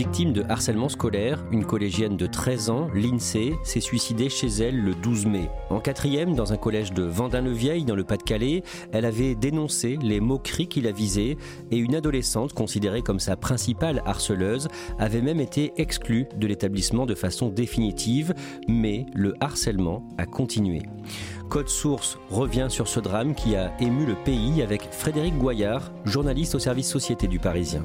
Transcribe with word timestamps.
Victime 0.00 0.32
de 0.32 0.44
harcèlement 0.48 0.88
scolaire, 0.88 1.44
une 1.52 1.66
collégienne 1.66 2.16
de 2.16 2.24
13 2.24 2.70
ans, 2.70 2.88
l'INSEE, 2.94 3.52
s'est 3.64 3.80
suicidée 3.80 4.30
chez 4.30 4.46
elle 4.46 4.80
le 4.80 4.94
12 4.94 5.26
mai. 5.26 5.50
En 5.68 5.78
quatrième, 5.78 6.34
dans 6.34 6.54
un 6.54 6.56
collège 6.56 6.94
de 6.94 7.02
Vendin-le-Vieil, 7.02 7.84
dans 7.84 7.94
le 7.94 8.04
Pas-de-Calais, 8.04 8.62
elle 8.92 9.04
avait 9.04 9.34
dénoncé 9.34 9.98
les 10.00 10.20
moqueries 10.20 10.68
qui 10.68 10.80
la 10.80 10.90
visaient 10.90 11.36
et 11.70 11.76
une 11.76 11.94
adolescente 11.94 12.54
considérée 12.54 13.02
comme 13.02 13.20
sa 13.20 13.36
principale 13.36 14.02
harceleuse 14.06 14.68
avait 14.98 15.20
même 15.20 15.38
été 15.38 15.74
exclue 15.76 16.26
de 16.34 16.46
l'établissement 16.46 17.04
de 17.04 17.14
façon 17.14 17.50
définitive, 17.50 18.32
mais 18.68 19.04
le 19.12 19.34
harcèlement 19.40 20.08
a 20.16 20.24
continué. 20.24 20.80
Code 21.50 21.68
Source 21.68 22.18
revient 22.30 22.68
sur 22.70 22.88
ce 22.88 23.00
drame 23.00 23.34
qui 23.34 23.54
a 23.54 23.78
ému 23.80 24.06
le 24.06 24.14
pays 24.14 24.62
avec 24.62 24.88
Frédéric 24.92 25.36
Goyard, 25.36 25.92
journaliste 26.06 26.54
au 26.54 26.58
service 26.58 26.88
Société 26.88 27.26
du 27.26 27.38
Parisien. 27.38 27.82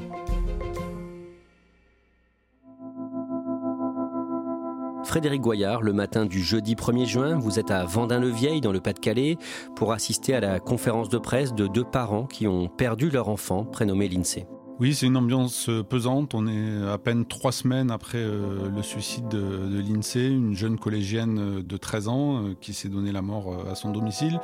Frédéric 5.16 5.40
Goyard, 5.40 5.82
le 5.82 5.94
matin 5.94 6.26
du 6.26 6.44
jeudi 6.44 6.76
1er 6.76 7.06
juin, 7.06 7.36
vous 7.38 7.58
êtes 7.58 7.72
à 7.72 7.86
Vendin-le-Vieil 7.86 8.60
dans 8.60 8.74
le 8.74 8.82
Pas-de-Calais 8.82 9.38
pour 9.78 9.94
assister 9.94 10.36
à 10.36 10.42
la 10.42 10.60
conférence 10.60 11.08
de 11.08 11.18
presse 11.18 11.54
de 11.54 11.68
deux 11.68 11.86
parents 11.86 12.26
qui 12.26 12.50
ont 12.50 12.68
perdu 12.68 13.10
leur 13.10 13.30
enfant 13.30 13.64
prénommé 13.64 14.10
l'INSEE. 14.10 14.46
Oui, 14.78 14.94
c'est 14.94 15.06
une 15.06 15.16
ambiance 15.16 15.70
pesante. 15.90 16.34
On 16.34 16.48
est 16.48 16.86
à 16.92 16.98
peine 16.98 17.26
trois 17.26 17.54
semaines 17.54 17.92
après 17.92 18.18
euh, 18.18 18.70
le 18.70 18.82
suicide 18.82 19.30
de, 19.30 19.40
de 19.40 19.80
l'INSEE, 19.80 20.28
une 20.28 20.54
jeune 20.54 20.78
collégienne 20.78 21.62
de 21.62 21.78
13 21.78 22.08
ans 22.10 22.36
euh, 22.36 22.54
qui 22.60 22.74
s'est 22.74 22.90
donné 22.90 23.14
la 23.14 23.22
mort 23.22 23.54
euh, 23.54 23.72
à 23.72 23.76
son 23.76 23.92
domicile. 23.92 24.38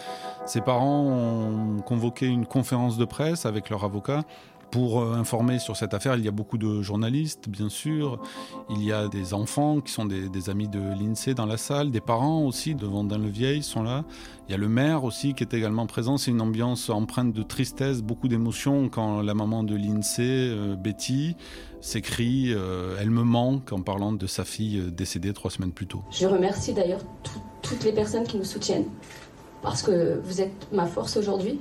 Ses 0.46 0.62
parents 0.62 1.04
ont 1.04 1.82
convoqué 1.82 2.28
une 2.28 2.46
conférence 2.46 2.98
de 2.98 3.04
presse 3.04 3.46
avec 3.46 3.70
leur 3.70 3.84
avocat 3.84 4.24
pour 4.72 5.04
informer 5.04 5.60
sur 5.60 5.76
cette 5.76 5.94
affaire, 5.94 6.16
il 6.16 6.24
y 6.24 6.28
a 6.28 6.32
beaucoup 6.32 6.58
de 6.58 6.82
journalistes, 6.82 7.50
bien 7.50 7.70
sûr. 7.70 8.22
Il 8.70 8.84
y 8.84 8.92
a 8.92 9.08
des 9.08 9.34
enfants 9.34 9.82
qui 9.82 9.92
sont 9.92 10.06
des, 10.06 10.50
amis 10.50 10.68
de 10.68 10.80
l'INSEE 10.80 11.34
dans 11.34 11.46
la 11.46 11.58
salle, 11.58 11.92
des 11.92 12.02
parents 12.02 12.46
aussi 12.46 12.74
de 12.74 12.86
Vendin-le-Vieil 12.86 13.64
sont 13.64 13.84
là. 13.84 14.06
Il 14.48 14.52
y 14.52 14.56
a 14.56 14.58
le 14.58 14.70
maire 14.70 15.04
aussi 15.04 15.34
qui 15.34 15.44
est 15.44 15.54
également 15.54 15.86
présent. 15.86 16.18
C'est 16.18 16.32
une 16.32 16.42
ambiance 16.42 16.90
empreinte 16.90 17.34
de 17.34 17.44
tristesse, 17.44 18.02
beaucoup 18.02 18.28
d'émotions 18.28 18.90
quand 18.90 19.22
la 19.22 19.34
maman 19.34 19.64
de 19.64 19.76
l'INSEE, 19.76 20.22
euh, 20.22 20.76
Betty, 20.76 21.36
s'écrit 21.82 22.54
euh, 22.54 22.96
Elle 23.00 23.12
me 23.12 23.24
manque 23.24 23.72
en 23.74 23.82
parlant 23.82 24.14
de 24.14 24.28
sa 24.28 24.46
fille 24.46 24.92
décédée 24.92 25.34
trois 25.34 25.52
semaines 25.52 25.72
plus 25.72 25.88
tôt. 25.88 26.04
Je 26.12 26.28
remercie 26.28 26.74
d'ailleurs 26.74 27.02
tout, 27.24 27.42
toutes 27.62 27.84
les 27.84 27.92
personnes 27.92 28.24
qui 28.24 28.38
nous 28.38 28.46
soutiennent 28.46 28.86
parce 29.62 29.84
que 29.84 30.20
vous 30.24 30.42
êtes 30.42 30.68
ma 30.72 30.86
force 30.86 31.18
aujourd'hui. 31.18 31.60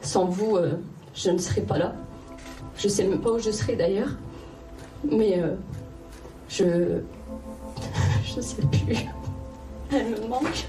Sans 0.00 0.26
vous, 0.26 0.56
euh, 0.56 0.72
je 1.14 1.30
ne 1.30 1.38
serais 1.38 1.62
pas 1.62 1.78
là. 1.78 1.94
Je 2.76 2.88
sais 2.88 3.04
même 3.04 3.20
pas 3.20 3.30
où 3.30 3.38
je 3.38 3.50
serais 3.50 3.76
d'ailleurs. 3.76 4.10
Mais 5.10 5.38
euh, 5.38 5.54
je. 6.48 7.00
Je 8.36 8.40
sais 8.40 8.62
plus. 8.62 8.96
Elle 9.92 10.10
me 10.10 10.26
manque. 10.26 10.66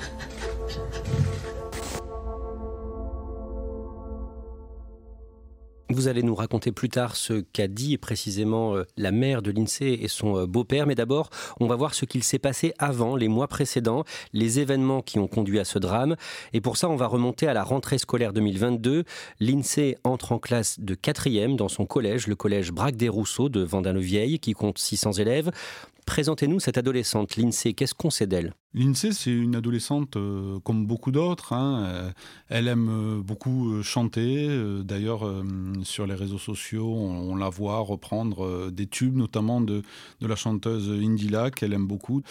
Vous 5.96 6.10
allez 6.10 6.24
nous 6.24 6.36
raconter 6.36 6.74
plus 6.74 6.90
tard 6.90 7.16
ce 7.16 7.40
qu'a 7.54 7.70
dit 7.70 7.98
précisément 7.98 8.76
euh, 8.76 8.84
la 8.98 9.12
mère 9.12 9.42
de 9.42 9.50
l'INSEE 9.50 9.98
et 10.02 10.10
son 10.10 10.40
euh, 10.40 10.46
beau-père, 10.46 10.88
mais 10.88 10.94
d'abord, 10.94 11.30
on 11.62 11.68
va 11.68 11.78
voir 11.78 11.94
ce 11.94 12.04
qu'il 12.04 12.22
s'est 12.22 12.38
passé 12.38 12.74
avant, 12.80 13.16
les 13.16 13.30
mois 13.30 13.48
précédents, 13.48 14.04
les 14.34 14.60
événements 14.60 15.02
qui 15.02 15.20
ont 15.20 15.28
conduit 15.30 15.58
à 15.58 15.64
ce 15.64 15.80
drame. 15.80 16.18
Et 16.52 16.60
pour 16.60 16.76
ça, 16.76 16.90
on 16.90 16.98
va 16.98 17.08
remonter 17.08 17.48
à 17.48 17.54
la 17.54 17.64
rentrée 17.64 17.98
scolaire 17.98 18.34
2022. 18.34 19.06
L'INSEE 19.40 19.96
entre 20.04 20.34
en 20.34 20.38
classe 20.38 20.82
de 20.82 20.96
quatrième 20.96 21.56
dans 21.56 21.70
son 21.70 21.86
collège, 21.86 22.28
le 22.28 22.36
collège 22.36 22.74
Braque 22.74 22.98
des 22.98 23.08
Rousseaux 23.08 23.48
de 23.48 23.62
Vendin-le-Vieil, 23.62 24.40
qui 24.40 24.52
compte 24.52 24.78
600 24.78 25.14
élèves. 25.14 25.50
Présentez-nous 26.06 26.60
cette 26.60 26.78
adolescente, 26.78 27.36
l'INSEE. 27.36 27.74
Qu'est-ce 27.74 27.96
qu'on 27.96 28.12
sait 28.12 28.28
d'elle? 28.28 28.54
L'INSEE, 28.76 29.12
c'est 29.12 29.32
une 29.32 29.56
adolescente 29.56 30.18
euh, 30.18 30.60
comme 30.60 30.86
beaucoup 30.86 31.12
d'autres. 31.12 31.54
Hein. 31.54 31.84
Euh, 31.86 32.12
Elle 32.48 32.68
aime 32.68 32.90
euh, 32.90 33.22
beaucoup 33.22 33.82
chanter. 33.82 34.48
D'ailleurs, 34.84 35.24
sur 35.84 36.06
les 36.06 36.14
réseaux 36.14 36.38
sociaux, 36.38 36.94
on, 36.94 37.36
la 37.36 37.50
voit 37.50 37.80
reprendre 37.80 38.70
des 38.72 38.86
tubes, 38.88 39.16
notamment 39.16 39.62
de, 39.62 39.82
de 40.22 40.28
la 40.28 40.36
chanteuse 40.36 40.90
Indila, 40.90 41.50
qu'elle 41.50 41.74
aime 41.74 41.88
beaucoup. 41.88 42.22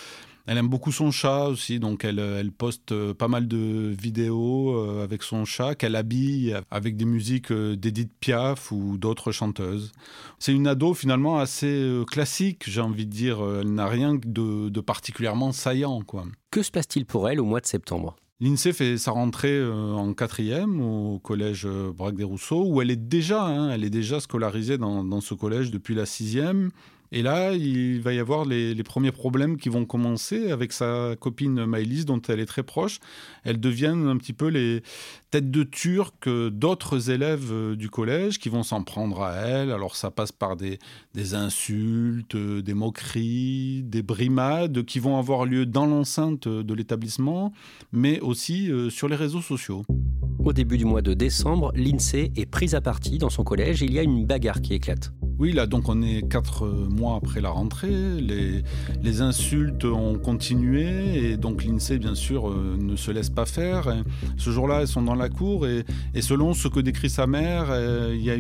Elle 0.47 0.59
aime 0.59 0.69
beaucoup 0.69 0.93
son 0.93 1.11
chat 1.11 1.47
aussi, 1.47 1.81
donc 1.81 2.05
elle, 2.05 2.19
elle 2.19 2.53
poste 2.53 2.93
euh, 2.93 3.15
pas 3.15 3.29
mal 3.29 3.49
de 3.49 3.95
vidéos 3.99 4.77
euh, 4.77 5.03
avec 5.03 5.23
son 5.23 5.47
chat 5.47 5.75
qu'elle 5.75 5.97
habille 5.97 6.55
avec 6.71 6.97
des 6.97 7.07
musiques 7.07 7.51
euh, 7.51 7.77
d'Edith 7.77 8.13
Piaf 8.21 8.71
ou 8.71 8.99
d'autres 8.99 9.33
chanteuses. 9.33 9.93
C'est 10.39 10.53
une 10.53 10.67
ado 10.67 10.93
finalement 10.93 11.39
assez 11.39 11.67
euh, 11.67 12.05
classique, 12.05 12.65
j'ai 12.67 12.83
envie 12.83 13.07
de 13.07 13.11
dire. 13.11 13.39
Elle 13.61 13.73
n'a 13.73 13.87
rien 13.87 14.15
de, 14.15 14.69
de 14.69 14.81
particulièrement 14.81 15.53
saillant, 15.53 16.03
quoi. 16.03 16.25
Que 16.51 16.63
se 16.63 16.71
passe-t-il 16.71 17.07
pour 17.07 17.29
elle 17.29 17.41
au 17.41 17.45
mois 17.45 17.61
de 17.61 17.67
septembre? 17.67 18.17
L'INSEE 18.41 18.73
fait 18.73 18.99
sa 18.99 19.13
rentrée 19.13 19.57
euh, 19.57 19.93
en 19.93 20.13
quatrième 20.13 20.81
au 20.81 21.21
collège 21.21 21.67
euh, 21.67 21.93
Braque 21.93 22.17
des 22.17 22.25
Rousseaux, 22.25 22.67
où 22.67 22.83
elle 22.83 22.91
est 22.91 22.97
déjà, 22.97 23.45
hein, 23.45 23.71
elle 23.71 23.85
est 23.85 23.91
déjà 23.91 24.19
scolarisée 24.21 24.77
dans, 24.77 25.05
dans 25.05 25.21
ce 25.21 25.35
collège 25.35 25.71
depuis 25.71 25.95
la 25.95 26.05
sixième. 26.05 26.71
Et 27.13 27.23
là, 27.23 27.53
il 27.53 28.01
va 28.01 28.13
y 28.13 28.19
avoir 28.19 28.45
les, 28.45 28.75
premiers 28.83 29.13
problèmes 29.13 29.57
qui 29.57 29.69
vont 29.69 29.85
commencer 29.85 30.51
avec 30.51 30.73
sa 30.73 31.15
copine 31.19 31.65
Maëlys, 31.65 32.05
dont 32.05 32.21
elle 32.29 32.41
est 32.41 32.47
très 32.47 32.63
proche. 32.63 32.99
Elles 33.45 33.61
deviennent 33.61 34.09
un 34.09 34.17
petit 34.17 34.33
peu 34.33 34.49
les 34.49 34.83
têtes 35.31 35.51
de 35.51 35.63
turc 35.63 36.29
d'autres 36.29 37.11
élèves 37.11 37.51
euh, 37.53 37.77
du 37.77 37.91
collège 37.91 38.39
qui 38.39 38.49
vont 38.49 38.63
s'en 38.63 38.83
prendre 38.83 39.23
à 39.23 39.35
elle. 39.35 39.71
Alors 39.71 39.97
ça 39.97 40.11
passe 40.11 40.33
par 40.33 40.57
des, 40.57 40.79
insultes, 41.35 42.37
des 42.37 42.75
moqueries, 42.75 43.83
des 43.85 44.03
brimades 44.03 44.85
qui 44.85 44.99
vont 44.99 45.19
avoir 45.19 45.45
lieu 45.45 45.67
dans 45.67 45.87
l'enceinte 45.87 46.49
de 46.49 46.75
l'établissement, 46.75 47.53
mais 47.93 48.21
aussi 48.21 48.71
euh, 48.71 48.91
sur 48.91 49.09
les 49.09 49.17
réseaux 49.17 49.43
sociaux. 49.43 49.85
Au 50.45 50.53
début 50.53 50.77
du 50.77 50.85
mois 50.85 51.01
de 51.01 51.15
décembre, 51.15 51.73
l'INSEE 51.75 52.31
est 52.37 52.45
prise 52.45 52.75
à 52.75 52.83
partie 52.83 53.17
dans 53.17 53.31
son 53.31 53.45
collège. 53.45 53.81
Il 53.81 53.95
y 53.95 53.99
a 53.99 54.03
une 54.03 54.27
bagarre 54.27 54.61
qui 54.61 54.75
éclate. 54.75 55.11
Oui, 55.39 55.53
là, 55.53 55.67
donc 55.67 55.89
on 55.89 56.01
est 56.01 56.29
quatre 56.29 56.67
mois 56.67 57.17
après 57.17 57.41
la 57.41 57.49
rentrée. 57.49 57.91
Les, 58.21 59.21
insultes 59.21 59.85
ont 59.85 60.19
continué 60.19 61.31
et 61.31 61.37
donc 61.37 61.65
l'INSEE, 61.65 61.99
bien 61.99 62.15
sûr, 62.15 62.51
euh, 62.51 62.77
ne 62.79 62.95
se 62.95 63.11
laisse 63.11 63.31
pas 63.31 63.47
faire. 63.47 63.89
Et 63.89 64.03
ce 64.37 64.51
jour-là, 64.51 64.83
elles 64.83 64.89
sont 64.89 65.03
dans 65.03 65.15
la 65.15 65.29
cour 65.29 65.67
et, 65.67 65.85
et, 66.15 66.23
selon 66.23 66.53
ce 66.53 66.69
que 66.69 66.81
décrit 66.81 67.11
sa 67.11 67.27
mère, 67.27 67.67
euh, 67.71 68.15
il 68.15 68.25
y 68.25 68.31
a 68.31 68.37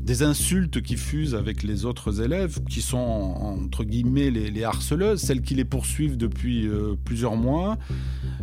des 0.00 0.22
insultes 0.22 0.80
qui 0.82 0.96
fusent 0.96 1.34
avec 1.34 1.62
les 1.62 1.84
autres 1.84 2.22
élèves 2.22 2.62
qui 2.68 2.80
sont, 2.80 2.96
entre 2.96 3.84
guillemets, 3.84 4.30
les, 4.30 4.64
harceleuses, 4.64 5.20
celles 5.20 5.42
qui 5.42 5.54
les 5.54 5.64
poursuivent 5.64 6.16
depuis 6.16 6.66
euh, 6.66 6.94
plusieurs 7.04 7.36
mois. 7.36 7.76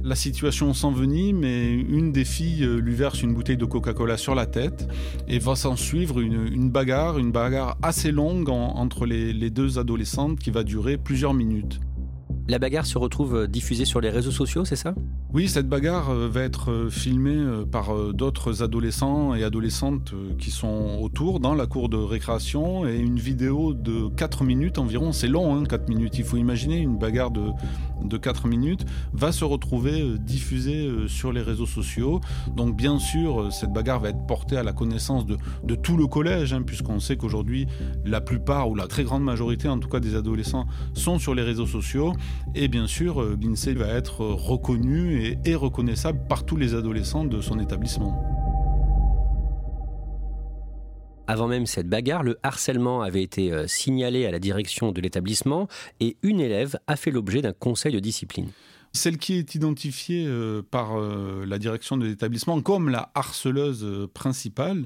La 0.04 0.16
situation 0.16 0.74
s'envenime 0.74 1.44
et 1.44 1.72
une 1.72 2.12
des 2.12 2.26
filles 2.26 2.75
lui 2.76 2.96
verse 2.96 3.22
une 3.22 3.34
bouteille 3.34 3.58
de 3.58 3.66
Coca-Cola 3.66 4.18
sur 4.18 4.36
la 4.36 4.46
tête 4.46 4.88
et 5.28 5.40
va 5.40 5.56
s'en 5.56 5.76
suivre 5.76 6.20
une, 6.20 6.48
une 6.52 6.70
bagarre, 6.70 7.18
une 7.18 7.32
bagarre 7.32 7.78
assez 7.82 8.12
longue 8.12 8.50
en, 8.50 8.76
entre 8.76 9.06
les, 9.06 9.34
les 9.34 9.50
deux 9.50 9.80
adolescentes 9.80 10.40
qui 10.40 10.52
va 10.52 10.64
durer 10.64 10.98
plusieurs 10.98 11.34
minutes. 11.34 11.80
La 12.48 12.60
bagarre 12.60 12.86
se 12.86 13.00
retrouve 13.00 13.36
euh, 13.36 13.48
diffusée 13.48 13.86
sur 13.86 14.02
les 14.02 14.12
réseaux 14.12 14.32
sociaux, 14.32 14.66
c'est 14.66 14.76
ça? 14.76 14.94
Oui, 15.34 15.50
cette 15.50 15.68
bagarre 15.68 16.12
euh, 16.12 16.28
va 16.28 16.42
être 16.42 16.70
euh, 16.70 16.90
filmée 16.92 17.44
par 17.72 18.14
d'autres 18.14 18.62
adolescents 18.62 19.34
et 19.34 19.44
adolescentes 19.44 20.14
qui 20.38 20.52
sont 20.52 21.00
autour 21.02 21.40
dans 21.40 21.56
la 21.56 21.66
cour 21.66 21.90
de 21.90 21.98
récréation 21.98 22.88
et 22.88 22.98
une 22.98 23.18
vidéo 23.18 23.74
de 23.74 24.10
4 24.16 24.44
minutes 24.44 24.78
environ, 24.78 25.12
c'est 25.12 25.28
long, 25.28 25.56
hein, 25.56 25.64
4 25.64 25.90
minutes, 25.90 26.20
il 26.20 26.24
faut 26.24 26.38
imaginer 26.38 26.78
une 26.78 26.98
bagarre 26.98 27.32
de, 27.32 27.42
de 28.04 28.18
4 28.18 28.48
minutes, 28.48 28.86
va 29.14 29.32
se 29.32 29.46
retrouver 29.46 30.18
diffusée 30.20 30.90
sur 31.08 31.32
les 31.32 31.42
réseaux 31.42 31.66
sociaux. 31.66 32.22
Donc 32.56 32.76
bien 32.76 33.00
sûr, 33.00 33.52
cette 33.52 33.72
bagarre 33.72 34.00
va 34.00 34.10
être 34.10 34.26
portée 34.28 34.58
à 34.58 34.64
la 34.64 34.74
connaissance 34.74 35.26
de, 35.26 35.38
de 35.64 35.76
tout 35.76 35.98
le 35.98 36.08
collège, 36.08 36.54
hein, 36.54 36.62
puisqu'on 36.62 37.00
sait 37.00 37.18
qu'aujourd'hui, 37.18 37.68
la 38.06 38.22
plupart 38.22 38.70
ou 38.70 38.76
la 38.76 38.88
très 38.88 39.04
grande 39.04 39.24
majorité 39.24 39.68
en 39.68 39.80
tout 39.80 39.90
cas 39.90 40.00
des 40.00 40.16
adolescents 40.16 40.66
sont 40.94 41.20
sur 41.20 41.36
les 41.36 41.44
réseaux 41.44 41.68
sociaux. 41.68 42.14
Et 42.54 42.68
bien 42.68 42.88
sûr, 42.88 43.22
euh, 43.22 43.38
l'INSEE 43.42 43.74
va 43.74 43.88
être 43.88 44.22
reconnu 44.22 45.38
et, 45.46 45.56
reconnaissable 45.56 46.20
par 46.28 46.46
tous 46.46 46.58
les 46.58 46.74
adolescents 46.74 47.26
de 47.26 47.42
son 47.42 47.60
établissement. 47.60 48.45
Avant 51.28 51.48
même 51.48 51.66
cette 51.66 51.90
bagarre, 51.90 52.22
le 52.22 52.38
harcèlement 52.44 53.02
avait 53.02 53.24
été 53.24 53.52
euh, 53.52 53.66
signalé 53.68 54.28
à 54.28 54.32
la 54.32 54.40
direction 54.40 54.92
de 54.92 55.02
l'établissement 55.02 55.68
et 56.00 56.18
une 56.22 56.40
élève 56.40 56.78
a 56.86 56.96
fait 56.96 57.10
l'objet 57.10 57.42
d'un 57.42 57.54
conseil 57.54 57.92
de 57.94 58.00
discipline. 58.00 58.50
Celle 58.96 59.18
qui 59.18 59.34
est 59.34 59.56
identifiée 59.56 60.26
euh, 60.28 60.62
par 60.64 60.98
la 60.98 61.60
direction 61.60 61.98
de 61.98 62.06
l'établissement 62.06 62.62
comme 62.62 62.90
la 62.90 63.12
harceleuse 63.14 64.08
principale 64.14 64.86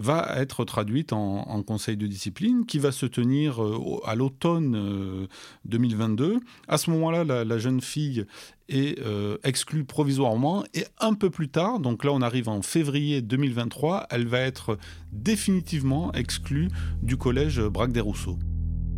va 0.00 0.34
être 0.36 0.64
traduite 0.64 1.12
en, 1.12 1.62
conseil 1.62 1.96
de 1.96 2.06
discipline 2.06 2.64
qui 2.64 2.78
va 2.78 2.90
se 2.90 3.04
tenir 3.04 3.62
euh, 3.62 4.00
à 4.06 4.14
l'automne 4.14 5.28
2022. 5.66 6.24
Euh, 6.24 6.38
à 6.68 6.78
ce 6.78 6.90
moment-là, 6.90 7.44
la, 7.44 7.58
jeune 7.58 7.82
fille 7.82 8.24
est 8.70 8.98
euh, 9.00 9.36
exclue 9.44 9.84
provisoirement 9.84 10.64
et 10.72 10.86
un 10.98 11.12
peu 11.12 11.28
plus 11.28 11.50
tard, 11.50 11.80
donc 11.80 12.04
là 12.04 12.12
on 12.12 12.22
arrive 12.22 12.48
en 12.48 12.62
février 12.62 13.20
2023, 13.20 14.06
elle 14.10 14.26
va 14.26 14.38
être 14.38 14.78
définitivement 15.12 16.12
exclue 16.12 16.68
du 17.02 17.16
collège 17.16 17.60
Braque 17.60 17.92
des 17.92 18.00
Rousseaux. 18.00 18.38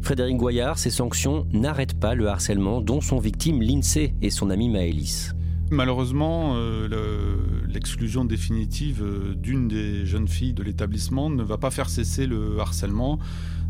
Frédéric 0.03 0.37
Goyard, 0.37 0.79
ces 0.79 0.91
sanctions 0.91 1.47
n'arrêtent 1.53 1.99
pas 1.99 2.17
le 2.17 2.27
harcèlement 2.27 2.81
dont 2.81 3.01
sont 3.01 3.19
victimes 3.19 3.63
l'INSEE 3.63 4.15
et 4.21 4.31
son 4.31 4.51
ami 4.51 4.69
Maëlys. 4.69 5.33
Malheureusement, 5.71 6.55
euh, 6.57 7.29
l'exclusion 7.69 8.25
définitive 8.25 9.03
euh, 9.03 9.35
d'une 9.35 9.69
des 9.69 10.05
jeunes 10.05 10.27
filles 10.27 10.55
de 10.55 10.65
l'établissement 10.65 11.31
ne 11.31 11.45
va 11.45 11.57
pas 11.57 11.71
faire 11.71 11.89
cesser 11.89 12.27
le 12.27 12.59
harcèlement. 12.59 13.21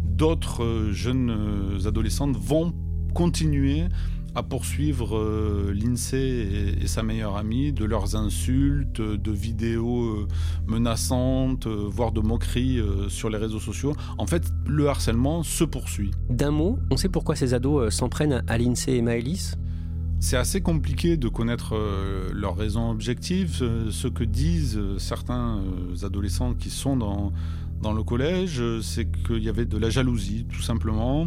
D'autres 0.02 0.64
euh, 0.64 0.92
jeunes 0.92 1.78
adolescentes 1.86 2.36
vont 2.36 2.72
continuer 3.14 3.84
à 4.34 4.42
poursuivre 4.42 5.72
l'INSEE 5.72 6.76
et, 6.80 6.86
sa 6.86 7.02
meilleure 7.02 7.36
amie 7.36 7.72
de 7.72 7.84
leurs 7.84 8.16
insultes, 8.16 9.00
de 9.00 9.32
vidéos 9.32 10.26
menaçantes, 10.66 11.66
voire 11.66 12.12
de 12.12 12.20
moqueries 12.20 12.80
sur 13.08 13.30
les 13.30 13.38
réseaux 13.38 13.60
sociaux. 13.60 13.94
En 14.18 14.26
fait, 14.26 14.44
le 14.66 14.88
harcèlement 14.88 15.42
se 15.42 15.64
poursuit. 15.64 16.10
D'un 16.30 16.50
mot, 16.50 16.78
on 16.90 16.96
sait 16.96 17.08
pourquoi 17.08 17.36
ces 17.36 17.54
ados 17.54 17.94
s'en 17.94 18.08
prennent 18.08 18.42
à 18.46 18.58
l'INSEE 18.58 18.96
et 18.96 19.02
Maëlys? 19.02 19.56
C'est 20.22 20.36
assez 20.36 20.60
compliqué 20.60 21.16
de 21.16 21.26
connaître 21.26 21.74
euh, 21.74 22.30
leurs 22.32 22.56
raisons 22.56 22.92
objectives. 22.92 23.64
Ce 23.90 24.06
que 24.06 24.22
disent 24.22 24.78
euh, 24.78 24.96
certains 24.96 25.58
euh, 25.58 26.06
adolescents 26.06 26.54
qui 26.54 26.70
sont 26.70 26.96
dans, 26.96 27.32
dans 27.82 27.92
le 27.92 28.04
collège, 28.04 28.62
c'est 28.82 29.10
qu'il 29.10 29.42
y 29.42 29.48
avait 29.48 29.64
de 29.64 29.76
la 29.76 29.90
jalousie, 29.90 30.46
tout 30.48 30.62
simplement. 30.62 31.26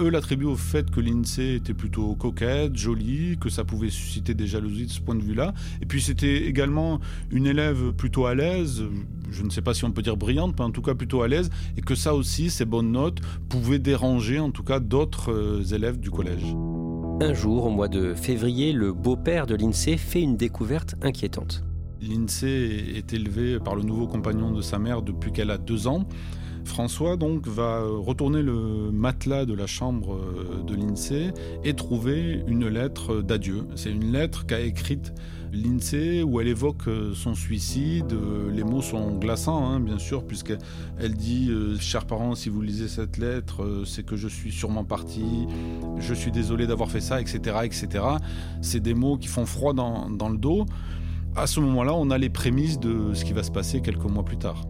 Eux 0.00 0.08
l'attribuent 0.08 0.46
au 0.46 0.56
fait 0.56 0.90
que 0.90 1.00
l'INSEE 1.00 1.56
était 1.56 1.74
plutôt 1.74 2.14
coquette, 2.14 2.76
jolie, 2.76 3.36
que 3.38 3.50
ça 3.50 3.62
pouvait 3.62 3.90
susciter 3.90 4.34
des 4.34 4.46
jalousies 4.46 4.86
de 4.86 4.90
ce 4.90 5.00
point 5.00 5.14
de 5.14 5.22
vue-là. 5.22 5.52
Et 5.80 5.86
puis 5.86 6.00
c'était 6.00 6.46
également 6.46 6.98
une 7.30 7.46
élève 7.46 7.92
plutôt 7.92 8.26
à 8.26 8.34
l'aise, 8.34 8.84
je 9.30 9.42
ne 9.42 9.50
sais 9.50 9.60
pas 9.60 9.74
si 9.74 9.84
on 9.84 9.92
peut 9.92 10.02
dire 10.02 10.16
brillante, 10.16 10.54
mais 10.58 10.64
en 10.64 10.70
tout 10.70 10.82
cas 10.82 10.94
plutôt 10.94 11.22
à 11.22 11.28
l'aise, 11.28 11.50
et 11.76 11.82
que 11.82 11.94
ça 11.94 12.14
aussi, 12.14 12.50
ces 12.50 12.64
bonnes 12.64 12.92
notes, 12.92 13.20
pouvaient 13.48 13.78
déranger 13.78 14.38
en 14.38 14.50
tout 14.50 14.64
cas 14.64 14.80
d'autres 14.80 15.74
élèves 15.74 16.00
du 16.00 16.10
collège. 16.10 16.44
Un 17.20 17.34
jour, 17.34 17.66
au 17.66 17.70
mois 17.70 17.88
de 17.88 18.14
février, 18.14 18.72
le 18.72 18.92
beau-père 18.92 19.46
de 19.46 19.54
l'INSEE 19.54 19.98
fait 19.98 20.20
une 20.20 20.36
découverte 20.36 20.96
inquiétante. 21.02 21.62
L'INSEE 22.00 22.96
est 22.96 23.12
élevé 23.12 23.60
par 23.60 23.76
le 23.76 23.82
nouveau 23.82 24.08
compagnon 24.08 24.50
de 24.50 24.60
sa 24.60 24.78
mère 24.78 25.02
depuis 25.02 25.30
qu'elle 25.30 25.50
a 25.50 25.58
deux 25.58 25.86
ans. 25.86 26.08
François 26.64 27.16
donc 27.16 27.46
va 27.46 27.82
retourner 27.82 28.42
le 28.42 28.90
matelas 28.92 29.44
de 29.44 29.54
la 29.54 29.66
chambre 29.66 30.14
euh, 30.14 30.62
de 30.62 30.74
l'INSEE 30.74 31.32
et 31.64 31.74
trouver 31.74 32.42
une 32.46 32.68
lettre 32.68 33.20
d'adieu. 33.20 33.66
C'est 33.76 33.90
une 33.90 34.12
lettre 34.12 34.46
qu'a 34.46 34.60
écrite 34.60 35.12
l'INSEE 35.52 36.22
où 36.22 36.40
elle 36.40 36.48
évoque 36.48 36.88
euh, 36.88 37.14
son 37.14 37.34
suicide. 37.34 38.12
Euh, 38.12 38.50
les 38.50 38.64
mots 38.64 38.82
sont 38.82 39.18
glaçants, 39.18 39.66
hein, 39.66 39.80
bien 39.80 39.98
sûr, 39.98 40.24
puisqu'elle 40.24 41.14
dit 41.14 41.50
Chers 41.80 42.06
parents, 42.06 42.34
si 42.34 42.48
vous 42.48 42.62
lisez 42.62 42.88
cette 42.88 43.18
lettre, 43.18 43.82
c'est 43.84 44.04
que 44.04 44.16
je 44.16 44.28
suis 44.28 44.52
sûrement 44.52 44.84
parti, 44.84 45.46
je 45.98 46.14
suis 46.14 46.30
désolé 46.30 46.66
d'avoir 46.66 46.90
fait 46.90 47.00
ça, 47.00 47.20
etc. 47.20 47.56
etc. 47.64 48.04
C'est 48.60 48.80
des 48.80 48.94
mots 48.94 49.16
qui 49.16 49.28
font 49.28 49.46
froid 49.46 49.72
dans 49.74 50.28
le 50.28 50.38
dos. 50.38 50.66
À 51.34 51.46
ce 51.46 51.60
moment-là, 51.60 51.94
on 51.94 52.10
a 52.10 52.18
les 52.18 52.28
prémices 52.28 52.78
de 52.78 53.14
ce 53.14 53.24
qui 53.24 53.32
va 53.32 53.42
se 53.42 53.50
passer 53.50 53.80
quelques 53.80 54.04
mois 54.04 54.24
plus 54.24 54.38
tard. 54.38 54.64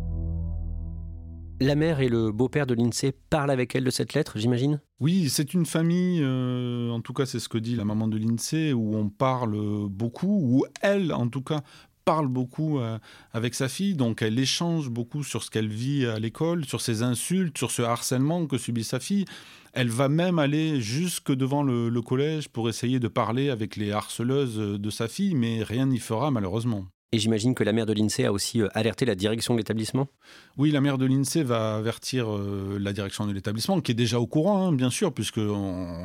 La 1.62 1.76
mère 1.76 2.00
et 2.00 2.08
le 2.08 2.32
beau-père 2.32 2.66
de 2.66 2.74
l'INSEE 2.74 3.12
parlent 3.30 3.52
avec 3.52 3.76
elle 3.76 3.84
de 3.84 3.90
cette 3.90 4.14
lettre, 4.14 4.36
j'imagine? 4.36 4.80
Oui, 4.98 5.28
c'est 5.28 5.54
une 5.54 5.64
famille, 5.64 6.18
euh, 6.20 6.90
en 6.90 7.00
tout 7.00 7.12
cas 7.12 7.24
c'est 7.24 7.38
ce 7.38 7.48
que 7.48 7.56
dit 7.56 7.76
la 7.76 7.84
maman 7.84 8.08
de 8.08 8.18
l'INSEE, 8.18 8.72
où 8.72 8.96
on 8.96 9.08
parle 9.08 9.56
beaucoup, 9.88 10.40
où 10.42 10.64
elle, 10.80 11.12
en 11.12 11.28
tout 11.28 11.42
cas, 11.42 11.60
parle 12.04 12.26
beaucoup 12.26 12.80
euh, 12.80 12.98
avec 13.32 13.54
sa 13.54 13.68
fille, 13.68 13.94
donc 13.94 14.22
elle 14.22 14.40
échange 14.40 14.90
beaucoup 14.90 15.22
sur 15.22 15.44
ce 15.44 15.52
qu'elle 15.52 15.68
vit 15.68 16.04
à 16.04 16.18
l'école, 16.18 16.64
sur 16.64 16.80
ses 16.80 17.04
insultes, 17.04 17.56
sur 17.56 17.70
ce 17.70 17.82
harcèlement 17.82 18.48
que 18.48 18.58
subit 18.58 18.82
sa 18.82 18.98
fille. 18.98 19.26
Elle 19.72 19.88
va 19.88 20.08
même 20.08 20.40
aller 20.40 20.80
jusque 20.80 21.32
devant 21.32 21.62
le 21.62 22.02
collège 22.02 22.48
pour 22.48 22.68
essayer 22.68 22.98
de 22.98 23.06
parler 23.06 23.50
avec 23.50 23.76
les 23.76 23.92
harceleuses 23.92 24.58
de 24.58 24.90
sa 24.90 25.06
fille, 25.06 25.36
mais 25.36 25.62
rien 25.62 25.86
n'y 25.86 26.00
fera 26.00 26.32
malheureusement. 26.32 26.86
Et 27.14 27.18
j'imagine 27.18 27.54
que 27.54 27.62
la 27.62 27.74
mère 27.74 27.84
de 27.84 27.92
l'INSEE 27.92 28.24
a 28.24 28.32
aussi 28.32 28.62
euh, 28.62 28.68
alerté 28.72 29.04
la 29.04 29.14
direction 29.14 29.52
de 29.52 29.58
l'établissement? 29.58 30.08
Oui, 30.56 30.70
la 30.70 30.80
mère 30.80 30.96
de 30.96 31.04
l'INSEE 31.04 31.42
va 31.42 31.76
avertir 31.76 32.34
euh, 32.34 32.78
la 32.80 32.94
direction 32.94 33.26
de 33.26 33.32
l'établissement, 33.32 33.82
qui 33.82 33.92
est 33.92 33.94
déjà 33.94 34.18
au 34.18 34.26
courant, 34.26 34.68
hein, 34.68 34.72
bien 34.72 34.88
sûr, 34.88 35.12
puisqu'on 35.12 35.42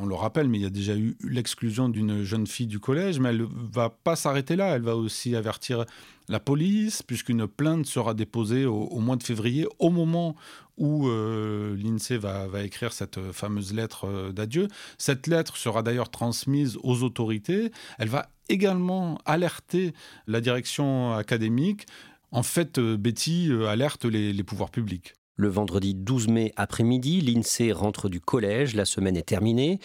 on 0.02 0.04
le 0.04 0.14
rappelle, 0.14 0.48
mais 0.48 0.58
il 0.58 0.62
y 0.64 0.66
a 0.66 0.70
déjà 0.70 0.94
eu 0.94 1.16
l'exclusion 1.24 1.88
d'une 1.88 2.24
jeune 2.24 2.46
fille 2.46 2.66
du 2.66 2.78
collège, 2.78 3.20
mais 3.20 3.30
elle 3.30 3.38
ne 3.38 3.46
va 3.72 3.88
pas 3.88 4.16
s'arrêter 4.16 4.54
là, 4.54 4.76
elle 4.76 4.82
va 4.82 4.96
aussi 4.96 5.34
avertir 5.34 5.86
la 6.28 6.40
police, 6.40 7.02
puisqu'une 7.02 7.46
plainte 7.46 7.86
sera 7.86 8.14
déposée 8.14 8.66
au, 8.66 8.98
mois 8.98 9.16
de 9.16 9.22
février, 9.22 9.66
au 9.78 9.90
moment 9.90 10.36
où 10.76 11.08
euh, 11.08 11.76
l'INSEE 11.76 12.18
va, 12.18 12.46
écrire 12.62 12.92
cette 12.92 13.32
fameuse 13.32 13.72
lettre 13.72 14.30
d'adieu. 14.32 14.68
Cette 14.98 15.26
lettre 15.26 15.56
sera 15.56 15.82
d'ailleurs 15.82 16.10
transmise 16.10 16.78
aux 16.82 17.02
autorités. 17.02 17.72
Elle 17.98 18.08
va 18.08 18.28
également 18.48 19.18
alerter 19.24 19.92
la 20.26 20.40
direction 20.40 21.14
académique. 21.14 21.86
En 22.30 22.42
fait, 22.42 22.78
euh, 22.78 22.96
Betty 22.96 23.48
euh, 23.50 23.66
alerte 23.66 24.04
les, 24.04 24.42
pouvoirs 24.44 24.70
publics. 24.70 25.14
Le 25.36 25.48
vendredi 25.48 25.94
12 25.94 26.28
mai 26.28 26.52
après-midi, 26.56 27.20
l'INSEE 27.20 27.72
rentre 27.72 28.08
du 28.08 28.20
collège, 28.20 28.74
la 28.74 28.84
semaine 28.84 29.16
est 29.16 29.22
terminée. 29.22 29.78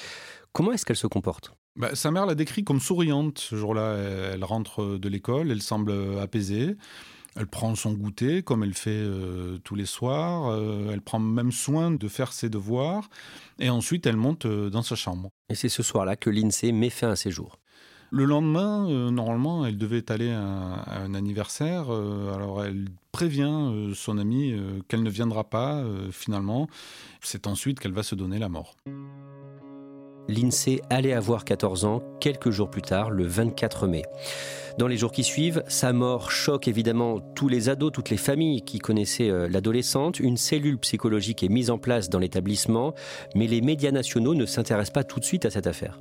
Comment 0.52 0.74
est-ce 0.74 0.86
qu'elle 0.86 0.98
se 0.98 1.08
comporte? 1.08 1.54
Bah, 1.76 1.96
Sa 1.96 2.12
mère 2.12 2.26
la 2.26 2.36
décrit 2.36 2.64
comme 2.64 2.80
souriante 2.80 3.40
ce 3.40 3.56
jour-là. 3.56 3.96
Elle 4.34 4.44
rentre 4.44 4.98
de 4.98 5.10
l'école, 5.10 5.52
elle 5.52 5.62
semble 5.62 5.94
apaisée. 6.20 6.76
Elle 7.36 7.48
prend 7.48 7.74
son 7.74 7.94
goûter 7.94 8.44
comme 8.44 8.64
elle 8.64 8.76
fait 8.76 8.92
euh, 8.92 9.58
tous 9.64 9.74
les 9.74 9.88
soirs. 9.88 10.56
elle 10.92 11.02
prend 11.02 11.20
même 11.20 11.52
soin 11.52 11.90
de 11.92 12.08
faire 12.08 12.32
ses 12.32 12.50
devoirs. 12.50 13.10
Et 13.60 13.70
ensuite, 13.70 14.06
elle 14.06 14.18
monte 14.18 14.46
dans 14.46 14.84
sa 14.84 14.96
chambre. 14.96 15.30
Et 15.50 15.56
c'est 15.56 15.70
ce 15.70 15.84
soir-là 15.84 16.16
que 16.16 16.30
l'INSEE 16.30 16.72
met 16.72 16.90
fin 16.90 17.10
à 17.10 17.16
ses 17.16 17.32
jours. 17.32 17.58
Le 18.14 18.26
lendemain, 18.26 18.88
euh, 18.92 19.10
normalement, 19.10 19.66
elle 19.66 19.80
devait 19.80 20.12
aller 20.12 20.30
à, 20.32 20.44
un 20.44 21.16
anniversaire. 21.16 21.88
Euh, 21.90 22.32
alors 22.36 22.64
elle 22.64 22.86
prévient 23.12 23.72
euh, 23.72 23.96
son 23.96 24.20
amie 24.20 24.56
qu'elle 24.88 25.02
ne 25.02 25.10
viendra 25.10 25.44
pas 25.44 25.84
finalement. 26.12 26.68
C'est 27.22 27.48
ensuite 27.48 27.80
qu'elle 27.80 27.92
va 27.92 28.04
se 28.04 28.14
donner 28.14 28.38
la 28.38 28.50
mort. 28.50 28.76
L'INSEE 30.28 30.82
allait 30.90 31.14
avoir 31.14 31.46
14 31.46 31.86
ans 31.86 32.02
quelques 32.20 32.50
jours 32.50 32.70
plus 32.70 32.82
tard, 32.82 33.10
le 33.10 33.26
24 33.26 33.88
mai. 33.88 34.04
Dans 34.78 34.88
les 34.88 34.98
jours 34.98 35.12
qui 35.12 35.24
suivent, 35.24 35.64
sa 35.68 35.94
mort 35.94 36.32
choque 36.32 36.68
évidemment 36.68 37.20
tous 37.36 37.48
les 37.48 37.70
ados, 37.70 37.92
toutes 37.92 38.10
les 38.10 38.18
familles 38.18 38.64
qui 38.64 38.80
connaissaient 38.80 39.32
l'adolescente. 39.50 40.20
Une 40.20 40.38
cellule 40.38 40.80
psychologique 40.80 41.44
est 41.44 41.50
mise 41.50 41.70
en 41.70 41.78
place 41.78 42.10
dans 42.10 42.20
l'établissement, 42.20 42.94
mais 43.36 43.46
les 43.46 43.62
médias 43.62 43.92
nationaux 43.92 44.34
ne 44.34 44.46
s'intéressent 44.46 44.94
pas 44.94 45.04
tout 45.04 45.20
de 45.20 45.26
suite 45.26 45.46
à 45.46 45.52
cette 45.52 45.68
affaire. 45.68 46.00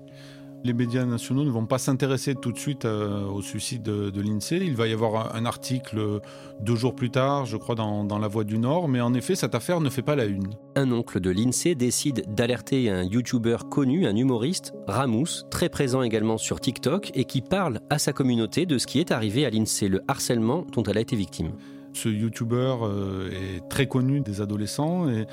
Les 0.65 0.73
médias 0.73 1.05
nationaux 1.05 1.45
ne 1.45 1.51
vont 1.51 1.67
pas 1.67 1.79
s'intéresser 1.79 2.37
tout 2.37 2.53
de 2.53 2.59
suite 2.59 2.85
euh, 2.85 3.27
au 3.27 3.43
suicide 3.43 3.83
de, 3.83 4.21
l'INSEE. 4.21 4.61
Il 4.63 4.77
va 4.77 4.87
y 4.87 4.93
avoir 4.93 5.35
un, 5.35 5.45
article 5.45 6.21
deux 6.61 6.77
jours 6.77 6.95
plus 6.95 7.11
tard, 7.11 7.47
je 7.47 7.57
crois, 7.57 7.75
dans, 7.75 8.19
La 8.19 8.29
Voix 8.29 8.45
du 8.45 8.59
Nord, 8.59 8.89
mais 8.89 9.01
en 9.01 9.13
effet, 9.13 9.35
cette 9.35 9.57
affaire 9.57 9.81
ne 9.81 9.91
fait 9.91 10.03
pas 10.03 10.15
la 10.15 10.25
une. 10.25 10.51
Un 10.77 10.93
oncle 10.93 11.19
de 11.19 11.31
l'INSEE 11.31 11.75
décide 11.75 12.25
d'alerter 12.33 12.91
un 12.91 13.03
YouTuber 13.03 13.57
connu, 13.69 14.07
un 14.07 14.15
humoriste, 14.15 14.73
Ramous, 14.87 15.43
très 15.51 15.69
présent 15.69 16.03
également 16.03 16.39
sur 16.39 16.61
TikTok, 16.61 17.11
et 17.15 17.25
qui 17.25 17.41
parle 17.41 17.81
à 17.91 17.99
sa 17.99 18.13
communauté 18.13 18.65
de 18.65 18.79
ce 18.79 18.87
qui 18.87 19.01
est 19.01 19.11
arrivé 19.11 19.45
à 19.45 19.51
l'INSEE, 19.51 19.89
le 19.89 20.03
harcèlement 20.07 20.65
dont 20.73 20.85
elle 20.85 20.99
a 20.99 21.01
été 21.01 21.17
victime. 21.17 21.53
Ce 21.93 22.09
YouTuber 22.09 22.77
euh, 22.83 23.31
est 23.31 23.69
très 23.69 23.87
connu 23.87 24.21
des 24.21 24.41
adolescents 24.41 25.09
et, 25.09 25.27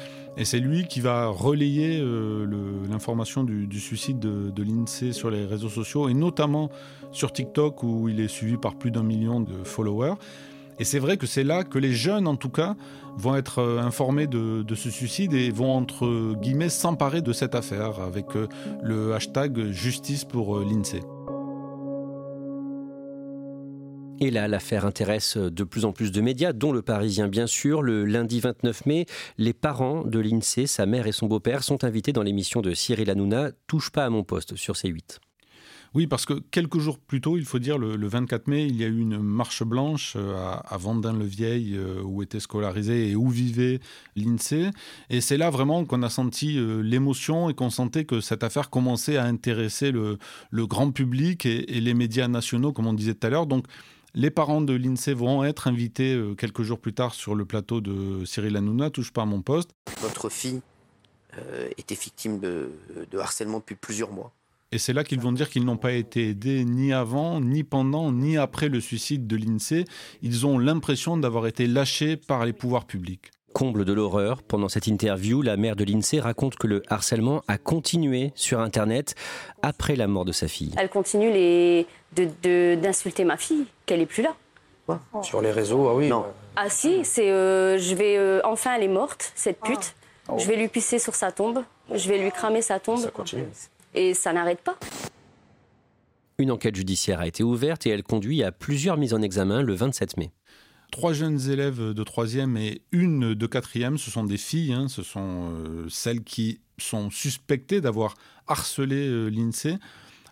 c'est 0.46 0.60
lui 0.60 0.88
qui 0.88 1.02
va 1.02 1.28
relayer 1.28 2.00
euh, 2.02 2.46
l'information 2.90 3.44
du, 3.44 3.80
suicide 3.80 4.20
de, 4.20 4.50
de 4.52 4.64
l'INSEE 4.64 5.12
sur 5.12 5.30
les 5.30 5.46
réseaux 5.46 5.70
sociaux 5.70 6.08
et 6.08 6.14
notamment 6.14 6.70
sur 7.12 7.34
TikTok 7.34 7.84
où 7.84 8.08
il 8.08 8.22
est 8.22 8.30
suivi 8.30 8.56
par 8.56 8.76
plus 8.76 8.90
d'un 8.90 9.04
million 9.04 9.42
de 9.42 9.64
followers. 9.66 10.14
Et 10.80 10.86
c'est 10.86 11.00
vrai 11.00 11.18
que 11.18 11.28
c'est 11.28 11.44
là 11.44 11.66
que 11.66 11.78
les 11.78 11.92
jeunes, 11.92 12.26
en 12.26 12.38
tout 12.38 12.50
cas, 12.50 12.78
vont 13.18 13.36
être 13.36 13.60
euh, 13.60 13.82
informés 13.82 14.28
de, 14.28 14.64
de, 14.64 14.76
ce 14.76 14.90
suicide 14.90 15.34
et 15.34 15.50
vont, 15.50 15.76
entre 15.76 16.36
guillemets, 16.36 16.70
s'emparer 16.70 17.22
de 17.22 17.34
cette 17.34 17.54
affaire 17.54 18.00
avec 18.00 18.28
le 18.82 19.14
hashtag 19.14 19.72
justice 19.72 20.24
pour 20.24 20.60
l'INSEE. 20.60 21.02
Et 24.22 24.32
là, 24.32 24.48
l'affaire 24.50 24.86
intéresse 24.86 25.38
de 25.38 25.64
plus 25.64 25.86
en 25.86 25.94
plus 25.94 26.12
de 26.12 26.20
médias, 26.20 26.52
dont 26.52 26.74
le 26.74 26.82
Parisien 26.82 27.30
bien 27.30 27.48
sûr. 27.48 27.82
Le 27.82 28.04
lundi 28.04 28.42
29 28.42 28.86
mai, 28.86 29.06
les 29.38 29.54
parents 29.54 30.04
de 30.04 30.20
l'INSEE, 30.20 30.68
sa 30.68 30.86
mère 30.86 31.08
et 31.08 31.14
son 31.14 31.28
beau-père, 31.28 31.64
sont 31.64 31.86
invités 31.86 32.12
dans 32.12 32.24
l'émission 32.24 32.62
de 32.62 32.74
Cyril 32.74 33.10
Hanouna, 33.10 33.52
Touche 33.68 33.92
pas 33.92 34.06
à 34.06 34.10
mon 34.10 34.24
poste, 34.24 34.58
sur 34.58 34.74
C8. 34.74 35.20
Oui, 35.96 36.06
parce 36.06 36.26
que 36.26 36.34
quelques 36.34 36.78
jours 36.78 37.00
plus 37.00 37.20
tôt, 37.20 37.38
il 37.38 37.46
faut 37.46 37.58
dire, 37.58 37.80
le, 37.80 38.08
24 38.08 38.48
mai, 38.48 38.66
il 38.68 38.76
y 38.76 38.84
a 38.84 38.88
eu 38.88 39.00
une 39.00 39.18
marche 39.18 39.64
blanche 39.64 40.14
euh, 40.16 40.36
à, 40.36 40.78
Vendin-le-Vieil, 40.78 41.76
euh, 41.76 42.02
où 42.04 42.22
était 42.22 42.40
scolarisé 42.40 43.10
et 43.10 43.16
où 43.16 43.28
vivait 43.28 43.80
l'INSEE. 44.16 44.70
Et 45.10 45.20
c'est 45.20 45.38
là 45.38 45.50
vraiment 45.50 45.86
qu'on 45.86 46.04
a 46.04 46.10
senti 46.10 46.60
euh, 46.60 46.82
l'émotion 46.82 47.50
et 47.50 47.56
qu'on 47.56 47.72
sentait 47.72 48.06
que 48.06 48.22
cette 48.22 48.44
affaire 48.44 48.70
commençait 48.70 49.18
à 49.18 49.26
intéresser 49.26 49.92
le, 49.92 50.20
grand 50.52 50.92
public 50.92 51.48
et, 51.48 51.78
et, 51.78 51.82
les 51.82 51.96
médias 51.96 52.28
nationaux, 52.28 52.72
comme 52.72 52.86
on 52.86 52.94
disait 52.94 53.16
tout 53.16 53.26
à 53.26 53.32
l'heure. 53.32 53.48
Donc, 53.48 53.66
les 54.14 54.32
parents 54.32 54.62
de 54.62 54.74
l'INSEE 54.74 55.14
vont 55.14 55.44
être 55.44 55.68
invités 55.68 56.14
euh, 56.14 56.36
quelques 56.36 56.64
jours 56.64 56.80
plus 56.80 56.94
tard 56.94 57.14
sur 57.14 57.36
le 57.36 57.46
plateau 57.46 57.82
de 57.82 58.26
Cyril 58.26 58.56
Hanouna, 58.56 58.90
touche 58.90 59.12
pas 59.12 59.24
à 59.24 59.26
mon 59.26 59.42
poste. 59.42 59.72
Votre 60.02 60.30
fille 60.30 60.62
euh, 61.38 61.70
était 61.78 61.96
victime 61.96 62.40
de, 62.40 62.70
harcèlement 63.20 63.60
depuis 63.60 63.76
plusieurs 63.76 64.12
mois. 64.12 64.34
Et 64.72 64.78
c'est 64.78 64.94
là 64.94 65.04
qu'ils 65.04 65.20
vont 65.20 65.32
dire 65.32 65.50
qu'ils 65.50 65.66
n'ont 65.66 65.78
pas 65.78 65.94
été 65.94 66.30
aidés 66.30 66.64
ni 66.64 66.94
avant, 66.94 67.42
ni 67.42 67.64
pendant, 67.64 68.12
ni 68.12 68.38
après 68.38 68.70
le 68.70 68.80
suicide 68.80 69.26
de 69.26 69.36
l'INSEE. 69.36 69.86
Ils 70.22 70.46
ont 70.46 70.60
l'impression 70.60 71.18
d'avoir 71.18 71.48
été 71.48 71.66
lâchés 71.66 72.18
par 72.18 72.46
les 72.46 72.54
pouvoirs 72.54 72.86
publics. 72.86 73.32
Comble 73.54 73.84
de 73.84 73.94
l'horreur, 73.94 74.44
pendant 74.44 74.70
cette 74.70 74.88
interview, 74.88 75.42
la 75.42 75.58
mère 75.58 75.76
de 75.76 75.84
l'INSEE 75.84 76.20
raconte 76.20 76.56
que 76.56 76.68
le 76.68 76.84
harcèlement 76.88 77.42
a 77.48 77.58
continué 77.58 78.32
sur 78.36 78.60
Internet 78.60 79.16
après 79.64 79.96
la 79.96 80.08
mort 80.08 80.24
de 80.24 80.32
sa 80.32 80.48
fille. 80.48 80.72
Elle 80.78 80.90
continue 80.90 81.32
les... 81.32 81.88
d'insulter 82.76 83.24
ma 83.24 83.38
fille, 83.38 83.66
qu'elle 83.86 84.02
est 84.02 84.06
plus 84.06 84.24
là. 84.24 84.36
Sur 85.22 85.42
les 85.42 85.52
réseaux, 85.52 85.88
ah 85.88 85.96
oui. 85.96 86.08
Non. 86.08 86.26
Ah 86.56 86.70
si, 86.70 87.06
c'est 87.06 87.30
euh, 87.30 87.78
je 87.78 87.96
vais 87.96 88.18
euh, 88.18 88.42
enfin 88.44 88.74
elle 88.76 88.84
est 88.84 88.88
morte 88.88 89.32
cette 89.36 89.60
pute. 89.62 89.96
Ah. 90.28 90.34
Je 90.38 90.48
vais 90.48 90.56
lui 90.56 90.68
pisser 90.68 91.00
sur 91.00 91.16
sa 91.16 91.32
tombe, 91.32 91.64
je 91.94 92.10
vais 92.10 92.18
lui 92.18 92.32
cramer 92.32 92.62
sa 92.62 92.80
tombe. 92.80 93.00
Ça 93.00 93.12
continue. 93.12 93.46
Et 93.94 94.14
ça 94.14 94.34
n'arrête 94.34 94.62
pas. 94.62 94.78
Une 96.38 96.52
enquête 96.52 96.76
judiciaire 96.76 97.20
a 97.20 97.28
été 97.28 97.44
ouverte 97.44 97.86
et 97.86 97.90
elle 97.90 98.04
conduit 98.04 98.44
à 98.44 98.52
plusieurs 98.52 98.98
mises 98.98 99.14
en 99.14 99.22
examen 99.22 99.62
le 99.62 99.74
27 99.74 100.18
mai 100.18 100.32
trois 100.92 101.14
jeunes 101.14 101.50
élèves 101.50 101.94
de 101.94 102.04
troisième 102.04 102.58
et 102.58 102.82
une 102.92 103.34
de 103.34 103.48
quatrième. 103.48 103.98
Ce 103.98 104.12
sont 104.12 104.24
des 104.24 104.38
filles, 104.38 104.74
hein. 104.74 104.88
ce 104.88 105.04
sont 105.04 105.52
euh, 105.52 105.86
celles 105.90 106.24
qui 106.24 106.60
sont 106.78 107.10
suspectées 107.10 107.82
d'avoir 107.82 108.16
harcelé 108.48 109.08
euh, 109.08 109.30
l'INSEE 109.30 109.78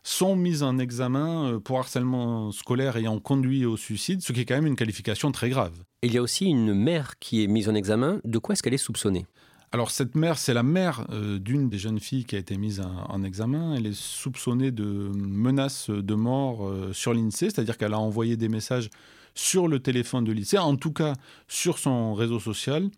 sont 0.04 0.38
mises 0.38 0.64
en 0.64 0.78
examen 0.78 1.52
euh, 1.52 1.60
pour 1.60 1.80
harcèlement 1.80 2.52
scolaire 2.52 2.96
ayant 2.96 3.20
conduit 3.20 3.66
au 3.66 3.76
suicide, 3.76 4.22
ce 4.22 4.32
qui 4.32 4.42
est 4.42 4.46
quand 4.46 4.56
même 4.56 4.68
une 4.68 4.78
qualification 4.78 5.32
très 5.32 5.50
grave. 5.50 5.74
Il 6.02 6.14
y 6.14 6.18
a 6.18 6.22
aussi 6.22 6.46
une 6.46 6.74
mère 6.74 7.20
qui 7.20 7.44
est 7.44 7.48
mise 7.48 7.68
en 7.68 7.76
examen. 7.76 8.22
De 8.24 8.38
quoi 8.38 8.54
est-ce 8.54 8.64
qu'elle 8.64 8.74
est 8.74 8.78
soupçonnée? 8.78 9.26
Alors 9.74 9.92
cette 9.92 10.16
mère, 10.16 10.38
c'est 10.38 10.54
la 10.54 10.64
mère 10.64 11.06
d'une 11.10 11.68
des 11.68 11.78
jeunes 11.78 12.00
filles 12.00 12.24
qui 12.24 12.38
a 12.38 12.40
été 12.40 12.56
mise 12.56 12.80
en, 12.80 13.22
examen. 13.22 13.76
Elle 13.76 13.88
est 13.88 13.98
soupçonnée 13.98 14.72
de 14.72 15.12
menaces 15.14 15.90
de 15.90 16.16
mort 16.16 16.72
sur 16.94 17.14
l'INSEE, 17.14 17.50
c'est-à-dire 17.50 17.78
qu'elle 17.78 17.94
a 17.94 18.00
envoyé 18.00 18.38
des 18.38 18.48
messages 18.48 18.90
sur 19.38 19.68
le 19.68 19.80
téléphone 19.80 20.24
de 20.24 20.32
lycée, 20.32 20.58
en 20.58 20.76
tout 20.76 20.92
cas 20.92 21.14
sur 21.48 21.78
son 21.78 22.14
réseau 22.14 22.40
social. 22.40 22.90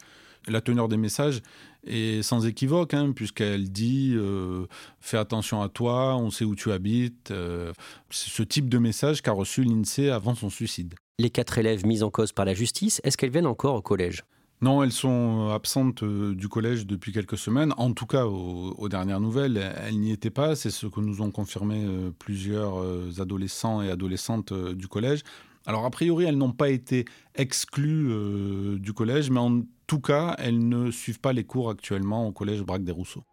La 0.48 0.62
teneur 0.62 0.88
des 0.88 0.98
messages 0.98 1.42
est 1.86 2.22
sans 2.24 2.46
équivoque, 2.48 2.94
hein, 2.94 3.12
puisqu'elle 3.14 3.70
dit 3.70 4.14
euh, 4.16 4.66
Fais 5.00 5.18
attention 5.18 5.62
à 5.62 5.70
toi, 5.70 6.16
on 6.16 6.32
sait 6.32 6.46
où 6.46 6.56
tu 6.56 6.72
habites. 6.72 7.32
Euh, 7.32 7.74
c'est 8.10 8.30
ce 8.30 8.44
type 8.44 8.70
de 8.70 8.78
message 8.78 9.22
qu'a 9.22 9.34
reçu 9.34 9.64
l'INSEE 9.64 10.10
avant 10.10 10.34
son 10.34 10.50
suicide. 10.50 10.96
Les 11.20 11.30
quatre 11.30 11.58
élèves 11.58 11.86
mis 11.86 12.04
en 12.04 12.10
cause 12.10 12.32
par 12.32 12.46
la 12.46 12.54
justice, 12.54 13.02
est-ce 13.04 13.18
qu'elles 13.18 13.32
viennent 13.32 13.46
encore 13.46 13.76
au 13.76 13.82
collège? 13.82 14.24
Non, 14.62 14.84
elles 14.84 14.92
sont 14.92 15.50
absentes 15.54 16.04
euh, 16.04 16.34
du 16.36 16.48
collège 16.48 16.86
depuis 16.86 17.12
quelques 17.12 17.38
semaines. 17.38 17.74
En 17.78 17.92
tout 17.94 18.06
cas, 18.06 18.26
aux, 18.26 18.90
dernières 18.90 19.20
nouvelles, 19.20 19.58
elles 19.58 20.00
n'y 20.00 20.12
étaient 20.12 20.30
pas. 20.30 20.56
C'est 20.56 20.70
ce 20.72 20.88
que 20.88 21.02
nous 21.02 21.22
ont 21.22 21.32
confirmé 21.32 21.86
plusieurs 22.18 22.82
adolescents 23.20 23.82
et 23.82 23.90
adolescentes 23.90 24.54
du 24.54 24.88
collège. 24.88 25.24
Alors 25.66 25.86
a 25.86 25.90
priori, 25.90 26.26
elles 26.26 26.38
n'ont 26.38 26.52
pas 26.52 26.70
été 26.70 27.06
exclues 27.36 28.08
euh, 28.10 28.80
du 28.80 28.94
collège, 28.94 29.30
mais 29.30 29.40
en 29.40 29.62
tout 29.88 30.00
cas, 30.00 30.36
elles 30.40 30.68
ne 30.68 30.92
suivent 30.92 31.20
pas 31.20 31.34
les 31.34 31.44
cours 31.44 31.70
actuellement 31.70 32.28
au 32.28 32.32
collège 32.32 32.64
Braque 32.64 32.84
des 32.84 32.92
Rousseaux. 32.92 33.24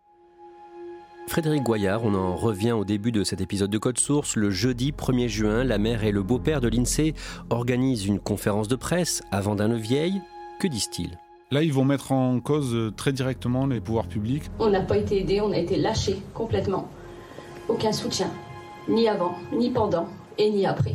Frédéric 1.28 1.64
Goyard, 1.64 2.04
on 2.04 2.14
en 2.14 2.36
revient 2.36 2.72
au 2.72 2.84
début 2.84 3.10
de 3.10 3.24
cet 3.24 3.40
épisode 3.40 3.70
de 3.70 3.78
Code 3.78 3.98
Source. 3.98 4.36
Le 4.36 4.50
jeudi 4.50 4.92
1er 4.92 5.28
juin, 5.28 5.64
la 5.64 5.76
mère 5.78 6.04
et 6.04 6.12
le 6.12 6.22
beau-père 6.22 6.60
de 6.60 6.68
l'INSEE 6.68 7.14
organisent 7.50 8.06
une 8.06 8.20
conférence 8.20 8.68
de 8.68 8.76
presse 8.76 9.22
à 9.32 9.40
Vendin-le-Vieil. 9.40 10.22
Que 10.60 10.68
disent-ils? 10.68 11.18
Là, 11.50 11.62
ils 11.62 11.72
vont 11.72 11.84
mettre 11.84 12.12
en 12.12 12.38
cause 12.40 12.92
très 12.96 13.12
directement 13.12 13.66
les 13.66 13.80
pouvoirs 13.80 14.06
publics. 14.06 14.44
On 14.58 14.70
n'a 14.70 14.80
pas 14.80 14.98
été 14.98 15.20
aidés, 15.20 15.40
on 15.40 15.52
a 15.52 15.58
été 15.58 15.76
lâchés 15.76 16.22
complètement. 16.32 16.88
Aucun 17.68 17.92
soutien, 17.92 18.30
ni 18.88 19.08
avant, 19.08 19.34
ni 19.52 19.70
pendant 19.70 20.08
et 20.38 20.50
ni 20.50 20.64
après. 20.64 20.94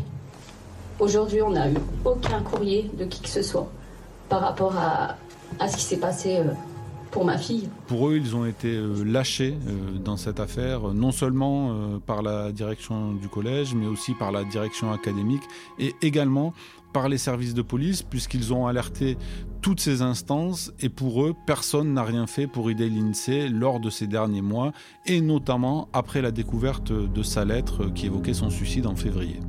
Aujourd'hui, 1.00 1.41
on 1.41 1.51
n'a 1.51 1.69
eu 1.69 1.77
aucun 2.05 2.41
courrier 2.41 2.89
de 2.98 3.05
qui 3.05 3.21
que 3.21 3.29
ce 3.29 3.41
soit 3.41 3.69
par 4.29 4.41
rapport 4.41 4.75
à, 4.77 5.17
ce 5.67 5.75
qui 5.75 5.83
s'est 5.83 6.00
passé 6.00 6.38
euh, 6.38 6.53
pour 7.12 7.25
ma 7.25 7.38
fille. 7.38 7.67
Pour 7.88 8.10
eux, 8.10 8.15
ils 8.15 8.33
ont 8.33 8.45
été 8.45 8.69
euh, 8.69 9.03
lâchés 9.03 9.57
euh, 9.67 9.98
dans 9.98 10.15
cette 10.15 10.39
affaire, 10.39 10.93
non 10.93 11.12
seulement 11.12 12.00
par 12.05 12.21
la 12.21 12.53
direction 12.53 13.12
du 13.12 13.27
collège, 13.27 13.75
mais 13.75 13.88
aussi 13.88 14.13
par 14.13 14.31
la 14.31 14.45
direction 14.45 14.91
académique 14.93 15.43
et 15.79 15.93
également 16.01 16.53
par 16.93 17.10
les 17.10 17.17
services 17.17 17.53
de 17.53 17.62
police, 17.62 18.03
puisqu'ils 18.03 18.53
ont 18.53 18.67
alerté 18.67 19.17
toutes 19.62 19.79
ces 19.79 20.01
instances 20.01 20.71
et 20.79 20.89
pour 20.89 21.24
eux, 21.24 21.36
personne 21.45 21.93
n'a 21.93 22.03
rien 22.03 22.27
fait 22.27 22.48
pour 22.48 22.69
aider 22.69 22.89
l'INSEE 22.89 23.50
lors 23.50 23.79
de 23.79 23.89
ces 23.89 24.07
derniers 24.07 24.41
mois, 24.41 24.71
et 25.05 25.21
notamment 25.21 25.89
après 25.93 26.21
la 26.21 26.31
découverte 26.31 26.91
de 26.91 27.24
sa 27.24 27.45
lettre 27.45 27.86
qui 27.93 28.05
évoquait 28.07 28.33
son 28.33 28.50
suicide 28.50 28.88
en 28.88 28.95
février. 28.95 29.39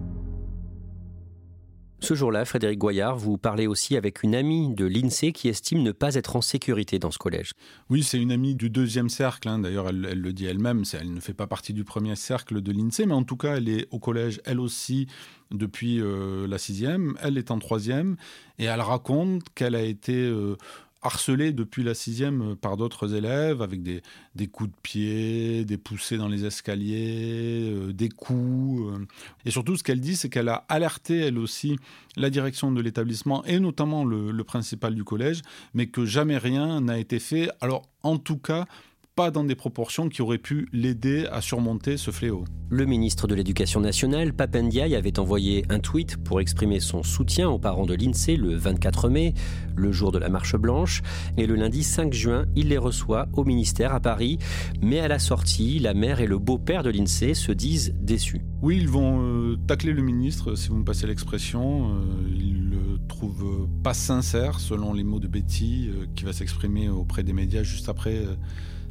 Ce 2.03 2.15
jour-là, 2.15 2.45
Frédéric 2.45 2.81
Goyard, 2.81 3.17
vous 3.17 3.39
parlez 3.39 3.69
aussi 3.69 3.97
avec 3.97 4.25
une 4.25 4.35
amie 4.35 4.75
de 4.75 4.85
l'INSEE 4.85 5.31
qui 5.31 5.49
estime 5.49 5.85
ne 5.85 5.93
pas 5.93 6.17
être 6.17 6.35
en 6.35 6.41
sécurité 6.41 6.99
dans 6.99 7.13
ce 7.13 7.19
collège. 7.19 7.53
Oui, 7.91 8.03
c'est 8.03 8.19
une 8.19 8.33
amie 8.33 8.57
du 8.57 8.71
deuxième 8.71 9.09
cercle. 9.09 9.49
Hein. 9.49 9.61
D'ailleurs, 9.61 9.89
elle, 9.89 10.01
le 10.01 10.33
dit 10.33 10.47
elle-même. 10.47 10.83
Elle 10.95 11.15
ne 11.15 11.21
fait 11.21 11.33
pas 11.33 11.47
partie 11.47 11.73
du 11.73 11.85
premier 11.85 12.17
cercle 12.17 12.61
de 12.61 12.73
l'INSEE, 12.73 13.07
mais 13.07 13.15
en 13.15 13.23
tout 13.23 13.37
cas, 13.37 13.57
elle 13.59 13.69
est 13.69 13.87
au 13.93 14.01
collège, 14.01 14.41
elle 14.45 14.59
aussi, 14.59 15.07
depuis 15.53 16.01
euh, 16.01 16.49
la 16.49 16.59
sixième. 16.59 17.17
Elle 17.23 17.39
est 17.39 17.53
en 17.53 17.61
troisième 17.61 18.17
et 18.59 18.65
elle 18.65 18.81
raconte 18.81 19.45
qu'elle 19.55 19.77
a 19.77 19.83
été 19.83 20.17
euh, 20.17 20.57
harcelé 21.03 21.53
depuis 21.53 21.83
la 21.83 21.95
sixième 21.95 22.57
par 22.57 22.77
d'autres 22.77 23.15
élèves 23.15 23.63
avec 23.63 23.83
des, 23.83 24.03
des, 24.35 24.47
coups 24.47 24.71
de 24.71 24.77
pied, 24.83 25.65
des 25.65 25.77
poussées 25.77 26.17
dans 26.17 26.29
les 26.29 26.45
escaliers, 26.45 27.73
euh, 27.73 27.93
des 27.93 28.09
coups. 28.09 28.93
Euh. 28.95 29.07
Et 29.45 29.51
surtout, 29.51 29.77
ce 29.77 29.83
qu'elle 29.83 30.01
dit, 30.01 30.17
c'est 30.17 30.29
qu'elle 30.29 30.49
a 30.49 30.65
alerté, 30.69 31.19
elle 31.19 31.39
aussi, 31.39 31.77
la 32.17 32.31
direction 32.31 32.73
de 32.73 32.81
l'établissement 32.81 33.45
et 33.45 33.59
notamment 33.59 34.05
le, 34.05 34.43
principal 34.45 34.95
du 34.95 35.05
collège, 35.05 35.43
mais 35.73 35.87
que 35.87 36.05
jamais 36.05 36.37
rien 36.37 36.81
n'a 36.81 36.99
été 36.99 37.19
fait. 37.19 37.49
Alors, 37.61 37.83
en 38.03 38.19
tout 38.19 38.39
cas, 38.39 38.67
pas 39.15 39.31
dans 39.31 39.45
des 39.45 39.55
proportions 39.55 40.09
qui 40.09 40.23
auraient 40.23 40.39
pu 40.39 40.69
l'aider 40.73 41.27
à 41.31 41.43
surmonter 41.43 41.99
ce 41.99 42.11
fléau. 42.11 42.45
Le 42.71 42.87
ministre 42.87 43.27
de 43.27 43.35
l'Éducation 43.35 43.81
nationale, 43.81 44.33
Papendiaï, 44.33 44.95
avait 44.95 45.19
envoyé 45.19 45.67
un 45.69 45.81
tweet 45.81 46.17
pour 46.17 46.41
exprimer 46.41 46.81
son 46.81 47.03
soutien 47.03 47.51
aux 47.51 47.59
parents 47.59 47.85
de 47.85 47.93
l'INSEE 47.93 48.37
le 48.37 48.57
24 48.57 49.11
mai, 49.11 49.35
le 49.77 49.93
jour 49.93 50.13
de 50.13 50.19
la 50.19 50.31
marche 50.31 50.57
blanche, 50.57 51.03
et 51.37 51.47
le 51.47 51.57
lundi 51.57 51.83
5 51.83 52.15
juin, 52.15 52.47
il 52.57 52.69
les 52.69 52.79
reçoit 52.79 53.29
au 53.35 53.45
ministère 53.45 53.93
à 53.93 54.01
Paris, 54.01 54.39
mais 54.81 55.01
à 55.01 55.09
la 55.09 55.19
sortie, 55.19 55.79
la 55.79 55.93
mère 55.93 56.21
et 56.21 56.27
le 56.27 56.39
beau-père 56.39 56.83
de 56.83 56.89
l'INSEE 56.89 57.35
se 57.35 57.53
disent 57.53 57.95
déçus. 58.01 58.41
Oui, 58.63 58.79
ils 58.79 58.89
vont 58.89 59.21
euh, 59.21 59.57
tacler 59.67 59.93
le 59.93 60.03
ministre, 60.03 60.55
si 60.55 60.71
vous 60.71 60.77
me 60.77 60.85
passez 60.85 61.07
l'expression. 61.07 61.91
Euh, 61.91 62.01
ils 62.35 62.71
le 62.71 62.99
trouvent 63.09 63.69
pas 63.83 63.93
sincère, 63.93 64.59
selon 64.59 64.95
les 64.95 65.05
mots 65.05 65.21
de 65.21 65.29
Betty, 65.29 65.91
euh, 65.91 66.07
qui 66.15 66.25
va 66.25 66.33
s'exprimer 66.33 66.89
auprès 66.89 67.23
des 67.23 67.35
médias 67.35 67.63
juste 67.63 67.91
après 67.91 68.25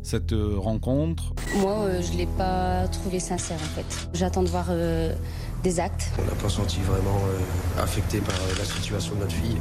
cette 0.03 0.33
rencontre. 0.57 1.33
Moi, 1.57 2.01
je 2.01 2.13
ne 2.13 2.17
l'ai 2.17 2.25
pas 2.37 2.87
trouvé 2.87 3.19
sincère 3.19 3.57
en 3.57 3.75
fait. 3.75 4.09
J'attends 4.13 4.43
de 4.43 4.49
voir 4.49 4.67
des 5.63 5.79
actes. 5.79 6.11
On 6.19 6.25
n'a 6.25 6.41
pas 6.41 6.49
senti 6.49 6.79
vraiment 6.79 7.19
affecté 7.79 8.19
par 8.19 8.35
la 8.57 8.65
situation 8.65 9.15
de 9.15 9.19
notre 9.21 9.35
fille. 9.35 9.57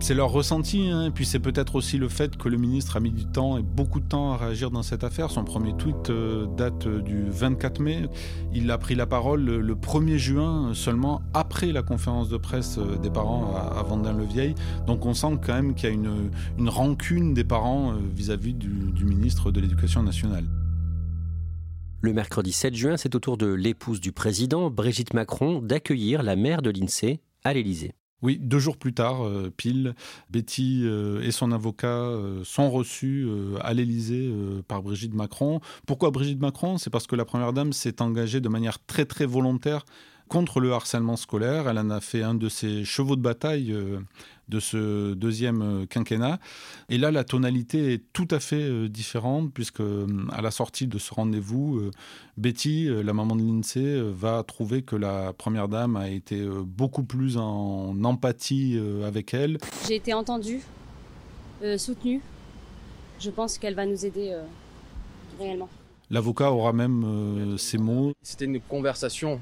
C'est 0.00 0.14
leur 0.14 0.30
ressenti, 0.30 0.88
hein. 0.88 1.10
puis 1.12 1.26
c'est 1.26 1.40
peut-être 1.40 1.74
aussi 1.74 1.98
le 1.98 2.08
fait 2.08 2.36
que 2.36 2.48
le 2.48 2.56
ministre 2.56 2.96
a 2.96 3.00
mis 3.00 3.10
du 3.10 3.26
temps 3.26 3.58
et 3.58 3.62
beaucoup 3.62 3.98
de 3.98 4.06
temps 4.06 4.32
à 4.32 4.36
réagir 4.36 4.70
dans 4.70 4.82
cette 4.82 5.02
affaire. 5.02 5.30
Son 5.30 5.44
premier 5.44 5.76
tweet 5.76 6.08
euh, 6.08 6.46
date 6.56 6.86
du 6.86 7.24
24 7.28 7.80
mai. 7.80 8.06
Il 8.54 8.70
a 8.70 8.78
pris 8.78 8.94
la 8.94 9.06
parole 9.06 9.44
le 9.44 9.74
1er 9.74 10.16
juin, 10.16 10.70
seulement 10.72 11.20
après 11.34 11.72
la 11.72 11.82
conférence 11.82 12.28
de 12.28 12.36
presse 12.36 12.78
euh, 12.78 12.96
des 12.96 13.10
parents 13.10 13.54
à, 13.54 13.82
Vendin-le-Vieil. 13.82 14.54
Donc 14.86 15.04
on 15.04 15.14
sent 15.14 15.38
quand 15.44 15.54
même 15.54 15.74
qu'il 15.74 15.88
y 15.88 15.92
a 15.92 15.94
une, 15.94 16.30
une, 16.58 16.68
rancune 16.68 17.34
des 17.34 17.44
parents 17.44 17.92
euh, 17.92 17.96
vis-à-vis 18.14 18.54
du, 18.54 18.92
du 18.92 19.04
ministre 19.04 19.50
de 19.50 19.60
l'Éducation 19.60 20.02
nationale. 20.02 20.44
Le 22.00 22.12
mercredi 22.12 22.52
7 22.52 22.74
juin, 22.74 22.96
c'est 22.96 23.16
au 23.16 23.18
tour 23.18 23.36
de 23.36 23.48
l'épouse 23.48 24.00
du 24.00 24.12
président, 24.12 24.70
Brigitte 24.70 25.12
Macron, 25.12 25.60
d'accueillir 25.60 26.22
la 26.22 26.36
mère 26.36 26.62
de 26.62 26.70
l'INSEE 26.70 27.20
à 27.42 27.52
l'Élysée. 27.52 27.97
Oui, 28.20 28.38
deux 28.40 28.58
jours 28.58 28.76
plus 28.76 28.92
tard, 28.92 29.24
euh, 29.24 29.52
pile, 29.56 29.94
Betty 30.30 30.82
euh, 30.84 31.22
et 31.22 31.30
son 31.30 31.52
avocat 31.52 31.86
euh, 31.86 32.42
sont 32.44 32.68
reçus 32.68 33.28
à 33.60 33.74
l'Élysée 33.74 34.32
par 34.66 34.82
Brigitte 34.82 35.14
Macron. 35.14 35.60
Pourquoi 35.86 36.10
Brigitte 36.10 36.40
Macron? 36.40 36.78
C'est 36.78 36.90
parce 36.90 37.06
que 37.06 37.16
la 37.16 37.24
Première 37.24 37.52
Dame 37.52 37.72
s'est 37.72 38.02
engagée 38.02 38.40
de 38.40 38.48
manière 38.48 38.84
très 38.84 39.04
très 39.04 39.26
volontaire 39.26 39.84
contre 40.28 40.60
le 40.60 40.72
harcèlement 40.72 41.16
scolaire. 41.16 41.68
Elle 41.68 41.78
en 41.78 41.90
a 41.90 42.00
fait 42.00 42.22
un 42.22 42.34
de 42.34 42.48
ses 42.48 42.84
chevaux 42.84 43.16
de 43.16 43.22
bataille 43.22 43.74
de 44.48 44.60
ce 44.60 45.14
deuxième 45.14 45.62
euh, 45.62 45.86
quinquennat. 45.86 46.38
Et 46.88 46.98
là, 46.98 47.10
la 47.10 47.24
tonalité 47.24 47.92
est 47.94 48.02
tout 48.12 48.28
à 48.30 48.40
fait 48.40 48.56
euh, 48.56 48.88
différente, 48.88 49.52
puisque 49.52 49.80
euh, 49.80 50.06
à 50.32 50.40
la 50.40 50.50
sortie 50.50 50.86
de 50.86 50.98
ce 50.98 51.12
rendez-vous, 51.14 51.90
Betty, 52.36 52.88
la 52.88 53.12
maman 53.12 53.36
de 53.36 53.42
l'INSEE, 53.42 54.00
va 54.12 54.42
trouver 54.42 54.82
que 54.82 54.96
la 54.96 55.32
première 55.32 55.68
dame 55.68 55.96
a 55.96 56.08
été 56.08 56.46
beaucoup 56.64 57.02
plus 57.02 57.36
en 57.36 58.02
empathie 58.04 58.80
avec 59.04 59.34
elle. 59.34 59.58
J'ai 59.86 59.96
été 59.96 60.14
entendue, 60.14 60.60
soutenue. 61.76 62.20
Je 63.18 63.30
pense 63.30 63.58
qu'elle 63.58 63.74
va 63.74 63.86
nous 63.86 64.06
aider 64.06 64.36
réellement. 65.38 65.68
L'avocat 66.10 66.52
aura 66.52 66.72
même 66.72 67.56
ces 67.58 67.78
mots. 67.78 68.12
C'était 68.22 68.46
une 68.46 68.60
conversation 68.60 69.40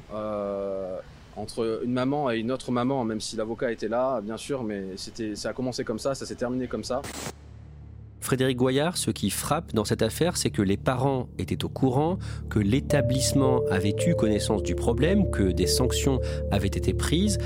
entre 1.36 1.82
une 1.84 1.92
maman 1.92 2.30
et 2.30 2.38
une 2.38 2.50
autre 2.50 2.72
maman, 2.72 3.04
même 3.04 3.20
si 3.20 3.36
l'avocat 3.36 3.70
était 3.70 3.88
là, 3.88 4.20
bien 4.20 4.36
sûr, 4.36 4.62
mais 4.62 4.84
c'était, 4.96 5.36
ça 5.36 5.50
a 5.50 5.52
commencé 5.52 5.84
comme 5.84 5.98
ça, 5.98 6.14
ça 6.14 6.26
s'est 6.26 6.34
terminé 6.34 6.66
comme 6.66 6.84
ça. 6.84 7.02
Frédéric 8.20 8.56
Goyard, 8.56 8.96
ce 8.96 9.12
qui 9.12 9.30
frappe 9.30 9.72
dans 9.72 9.84
cette 9.84 10.02
affaire, 10.02 10.36
c'est 10.36 10.50
que 10.50 10.62
les 10.62 10.76
parents 10.76 11.28
étaient 11.38 11.64
au 11.64 11.68
courant, 11.68 12.18
que 12.50 12.58
l'établissement 12.58 13.60
avait 13.70 13.94
eu 14.06 14.16
connaissance 14.16 14.64
du 14.64 14.74
problème, 14.74 15.30
que 15.30 15.52
des 15.52 15.68
sanctions 15.68 16.20
avaient 16.50 16.66
été 16.66 16.92
prises, 16.92 17.38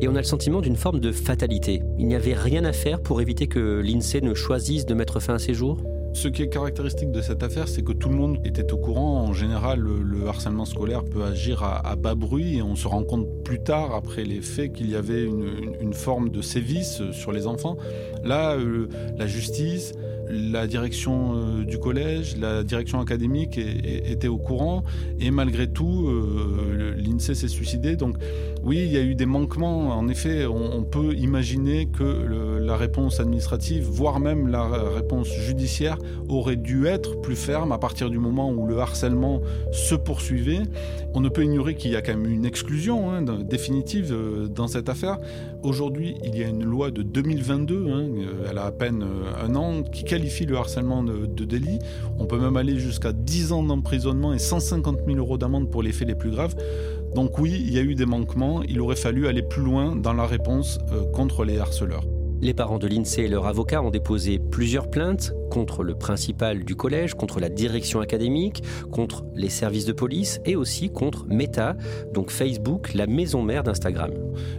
et 0.00 0.08
on 0.08 0.14
a 0.14 0.18
le 0.18 0.24
sentiment 0.24 0.60
d'une 0.60 0.76
forme 0.76 1.00
de 1.00 1.10
fatalité. 1.10 1.82
Il 1.98 2.06
n'y 2.06 2.14
avait 2.14 2.34
rien 2.34 2.64
à 2.64 2.72
faire 2.72 3.02
pour 3.02 3.20
éviter 3.20 3.48
que 3.48 3.80
l'INSEE 3.80 4.20
ne 4.20 4.34
choisisse 4.34 4.86
de 4.86 4.94
mettre 4.94 5.18
fin 5.18 5.34
à 5.34 5.38
ses 5.38 5.52
jours? 5.52 5.82
Ce 6.12 6.28
qui 6.28 6.42
est 6.42 6.48
caractéristique 6.48 7.12
de 7.12 7.20
cette 7.20 7.42
affaire, 7.42 7.68
c'est 7.68 7.82
que 7.82 7.92
tout 7.92 8.08
le 8.08 8.14
monde 8.14 8.38
était 8.44 8.72
au 8.72 8.76
courant. 8.76 9.22
En 9.22 9.32
général, 9.32 9.80
le, 9.80 10.26
harcèlement 10.28 10.64
scolaire 10.64 11.04
peut 11.04 11.24
agir 11.24 11.62
à, 11.62 11.96
bas 11.96 12.14
bruit 12.14 12.58
et 12.58 12.62
on 12.62 12.76
se 12.76 12.88
rend 12.88 13.04
compte 13.04 13.26
plus 13.44 13.60
tard, 13.60 13.94
après 13.94 14.24
les 14.24 14.40
faits, 14.40 14.72
qu'il 14.72 14.90
y 14.90 14.96
avait 14.96 15.24
une, 15.24 15.92
forme 15.92 16.30
de 16.30 16.40
sévice 16.40 17.02
sur 17.10 17.32
les 17.32 17.46
enfants. 17.46 17.76
Là, 18.22 18.54
euh, 18.54 18.88
la 19.18 19.26
justice, 19.26 19.92
la 20.30 20.66
direction 20.66 21.34
euh, 21.34 21.64
du 21.64 21.78
collège, 21.78 22.36
la 22.36 22.62
direction 22.62 23.00
académique 23.00 23.58
était 23.58 24.28
au 24.28 24.38
courant 24.38 24.82
et 25.18 25.30
malgré 25.30 25.68
tout, 25.68 26.08
euh, 26.08 26.94
l'INSEE 26.96 27.34
s'est 27.34 27.48
suicidé. 27.48 27.96
Donc 27.96 28.16
oui, 28.62 28.82
il 28.84 28.92
y 28.92 28.96
a 28.96 29.02
eu 29.02 29.14
des 29.14 29.26
manquements. 29.26 29.88
En 29.96 30.08
effet, 30.08 30.46
on, 30.46 30.82
peut 30.84 31.14
imaginer 31.14 31.86
que 31.86 32.02
la 32.60 32.76
réponse 32.76 33.20
administrative, 33.20 33.84
voire 33.84 34.18
même 34.18 34.48
la 34.48 34.66
réponse 34.66 35.28
judiciaire, 35.28 35.98
aurait 36.28 36.56
dû 36.56 36.86
être 36.86 37.20
plus 37.20 37.36
ferme 37.36 37.72
à 37.72 37.78
partir 37.78 38.10
du 38.10 38.18
moment 38.18 38.50
où 38.50 38.66
le 38.66 38.78
harcèlement 38.78 39.40
se 39.72 39.94
poursuivait. 39.94 40.62
On 41.14 41.20
ne 41.20 41.28
peut 41.28 41.44
ignorer 41.44 41.74
qu'il 41.74 41.90
y 41.90 41.96
a 41.96 42.02
quand 42.02 42.16
même 42.16 42.30
une 42.30 42.44
exclusion 42.44 43.12
hein, 43.12 43.22
définitive 43.22 44.12
euh, 44.12 44.46
dans 44.46 44.68
cette 44.68 44.88
affaire. 44.88 45.18
Aujourd'hui, 45.62 46.16
il 46.24 46.36
y 46.36 46.44
a 46.44 46.48
une 46.48 46.64
loi 46.64 46.90
de 46.90 47.02
2022, 47.02 47.86
hein, 47.90 48.08
elle 48.48 48.58
a 48.58 48.66
à 48.66 48.72
peine 48.72 49.04
un 49.42 49.54
an, 49.54 49.82
qui 49.82 50.04
qualifie 50.20 50.44
le 50.44 50.56
harcèlement 50.58 51.02
de, 51.02 51.44
délit. 51.46 51.78
On 52.18 52.26
peut 52.26 52.38
même 52.38 52.58
aller 52.58 52.78
jusqu'à 52.78 53.12
10 53.12 53.52
ans 53.52 53.62
d'emprisonnement 53.62 54.34
et 54.34 54.38
150 54.38 54.98
000 55.06 55.16
euros 55.16 55.38
d'amende 55.38 55.70
pour 55.70 55.82
les 55.82 55.92
faits 55.92 56.06
les 56.08 56.14
plus 56.14 56.30
graves. 56.30 56.54
Donc 57.14 57.38
oui, 57.38 57.64
il 57.66 57.72
y 57.72 57.78
a 57.78 57.82
eu 57.82 57.94
des 57.94 58.04
manquements, 58.04 58.62
il 58.62 58.80
aurait 58.82 58.96
fallu 58.96 59.26
aller 59.28 59.42
plus 59.42 59.62
loin 59.62 59.96
dans 59.96 60.12
la 60.12 60.26
réponse 60.26 60.78
euh, 60.92 61.10
contre 61.12 61.44
les 61.44 61.58
harceleurs. 61.58 62.04
Les 62.42 62.54
parents 62.54 62.78
de 62.78 62.86
l'INSEE 62.86 63.24
et 63.24 63.28
leur 63.28 63.46
avocat 63.46 63.82
ont 63.82 63.90
déposé 63.90 64.38
plusieurs 64.38 64.88
plaintes 64.88 65.34
contre 65.50 65.82
le 65.82 65.94
principal 65.94 66.64
du 66.64 66.74
collège, 66.74 67.12
contre 67.12 67.38
la 67.38 67.50
direction 67.50 68.00
académique, 68.00 68.62
contre 68.90 69.24
les 69.34 69.50
services 69.50 69.84
de 69.84 69.92
police 69.92 70.40
et 70.46 70.56
aussi 70.56 70.88
contre 70.88 71.26
Meta, 71.28 71.76
donc 72.14 72.30
Facebook, 72.30 72.94
la 72.94 73.06
maison 73.06 73.42
mère 73.42 73.62
d'Instagram. 73.62 74.12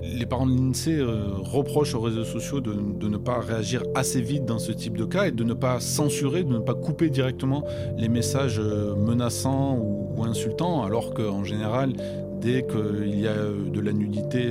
Les 0.04 0.28
parents 0.28 0.46
de 0.46 0.56
l'INSEE 0.56 1.00
euh, 1.00 1.30
reprochent 1.40 1.96
aux 1.96 2.02
réseaux 2.02 2.24
sociaux 2.24 2.62
de, 2.62 2.74
ne 2.74 3.18
pas 3.18 3.40
réagir 3.40 3.82
assez 3.96 4.22
vite 4.22 4.46
dans 4.46 4.60
ce 4.60 4.72
type 4.72 4.96
de 4.96 5.06
cas 5.06 5.28
et 5.28 5.32
de 5.32 5.44
ne 5.44 5.56
pas 5.56 5.80
censurer, 5.80 6.44
de 6.44 6.54
ne 6.54 6.60
pas 6.60 6.76
couper 6.76 7.10
directement 7.10 7.64
les 7.98 8.10
messages 8.10 8.60
euh, 8.60 8.94
menaçants 8.96 9.80
ou, 9.80 10.24
insultants, 10.24 10.84
alors 10.84 11.16
qu'en 11.16 11.44
général, 11.44 11.94
dès 12.42 12.64
qu'il 12.64 13.20
y 13.20 13.28
a 13.28 13.32
euh, 13.32 13.70
de 13.70 13.80
la 13.80 13.94
nudité, 13.94 14.50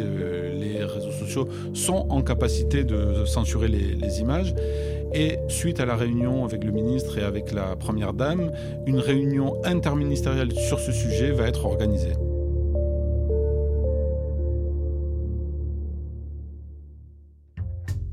les 0.54 0.84
réseaux 0.84 1.12
sociaux 1.12 1.48
sont 1.74 2.06
en 2.08 2.22
capacité 2.22 2.84
de 2.84 3.24
censurer 3.24 3.68
les, 3.68 4.20
images. 4.20 4.54
Et 5.12 5.38
suite 5.48 5.80
à 5.80 5.86
la 5.86 5.96
réunion 5.96 6.44
avec 6.44 6.62
le 6.64 6.70
ministre 6.70 7.18
et 7.18 7.22
avec 7.22 7.52
la 7.52 7.74
Première 7.76 8.12
Dame, 8.12 8.52
une 8.86 8.98
réunion 8.98 9.56
interministérielle 9.64 10.52
sur 10.52 10.78
ce 10.78 10.92
sujet 10.92 11.32
va 11.32 11.48
être 11.48 11.66
organisée. 11.66 12.12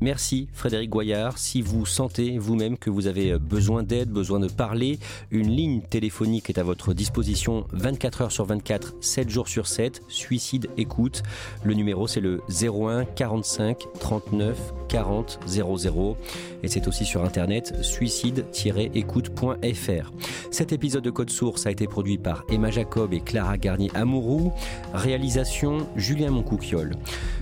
Merci 0.00 0.48
Frédéric 0.52 0.90
Goyard. 0.90 1.38
Si 1.38 1.60
vous 1.60 1.84
sentez 1.84 2.38
vous-même 2.38 2.78
que 2.78 2.88
vous 2.88 3.08
avez 3.08 3.36
besoin 3.38 3.82
d'aide, 3.82 4.10
besoin 4.10 4.38
de 4.38 4.48
parler, 4.48 4.98
une 5.30 5.48
ligne 5.48 5.80
téléphonique 5.80 6.50
est 6.50 6.58
à 6.58 6.62
votre 6.62 6.94
disposition 6.94 7.66
24 7.72 8.22
heures 8.22 8.32
sur 8.32 8.44
24, 8.44 8.94
7 9.00 9.28
jours 9.28 9.48
sur 9.48 9.66
7. 9.66 10.02
Suicide 10.08 10.68
écoute. 10.76 11.24
Le 11.64 11.74
numéro 11.74 12.06
c'est 12.06 12.20
le 12.20 12.42
01 12.48 13.06
45 13.06 13.86
39 13.98 14.72
40 14.88 15.40
00 15.46 16.16
et 16.62 16.68
c'est 16.68 16.86
aussi 16.88 17.04
sur 17.04 17.24
internet 17.24 17.74
suicide-écoute.fr. 17.82 20.12
Cet 20.50 20.72
épisode 20.72 21.04
de 21.04 21.10
Code 21.10 21.30
Source 21.30 21.66
a 21.66 21.70
été 21.70 21.86
produit 21.86 22.18
par 22.18 22.44
Emma 22.48 22.70
Jacob 22.70 23.12
et 23.12 23.20
Clara 23.20 23.58
Garnier 23.58 23.90
Amourou. 23.94 24.52
Réalisation 24.94 25.86
Julien 25.96 26.30
Moncouquiole. 26.30 26.96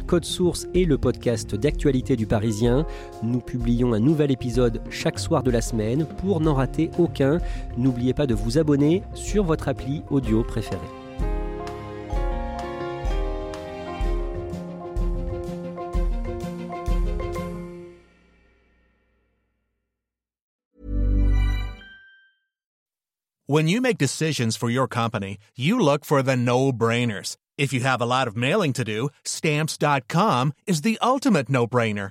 Code 0.07 0.25
Source 0.25 0.67
est 0.75 0.85
le 0.85 0.99
podcast 0.99 1.55
d'actualité 1.55 2.17
du 2.17 2.27
Nous 3.23 3.41
publions 3.41 3.93
un 3.93 4.01
nouvel 4.01 4.31
épisode 4.31 4.81
chaque 4.91 5.19
soir 5.19 5.43
de 5.43 5.51
la 5.51 5.61
semaine. 5.61 6.07
Pour 6.19 6.41
n'en 6.41 6.55
rater 6.55 6.91
aucun, 6.99 7.41
n'oubliez 7.77 8.15
pas 8.15 8.27
de 8.27 8.35
vous 8.35 8.59
abonner 8.59 9.03
sur 9.15 9.45
votre 9.45 9.69
appli 9.69 10.03
audio 10.11 10.43
préférée. 10.43 10.81
When 23.49 23.69
you 23.69 23.81
make 23.81 23.97
decisions 23.97 24.57
for 24.57 24.69
your 24.69 24.89
company, 24.89 25.39
you 25.55 25.79
look 25.79 26.05
for 26.05 26.21
the 26.21 26.37
no-brainers. 26.37 27.37
If 27.57 27.73
you 27.73 27.81
have 27.81 28.03
a 28.03 28.07
lot 28.07 28.27
of 28.27 28.37
mailing 28.37 28.73
to 28.73 28.85
do, 28.85 29.09
stamps.com 29.25 30.53
is 30.67 30.83
the 30.83 30.99
ultimate 31.01 31.49
no-brainer. 31.49 32.11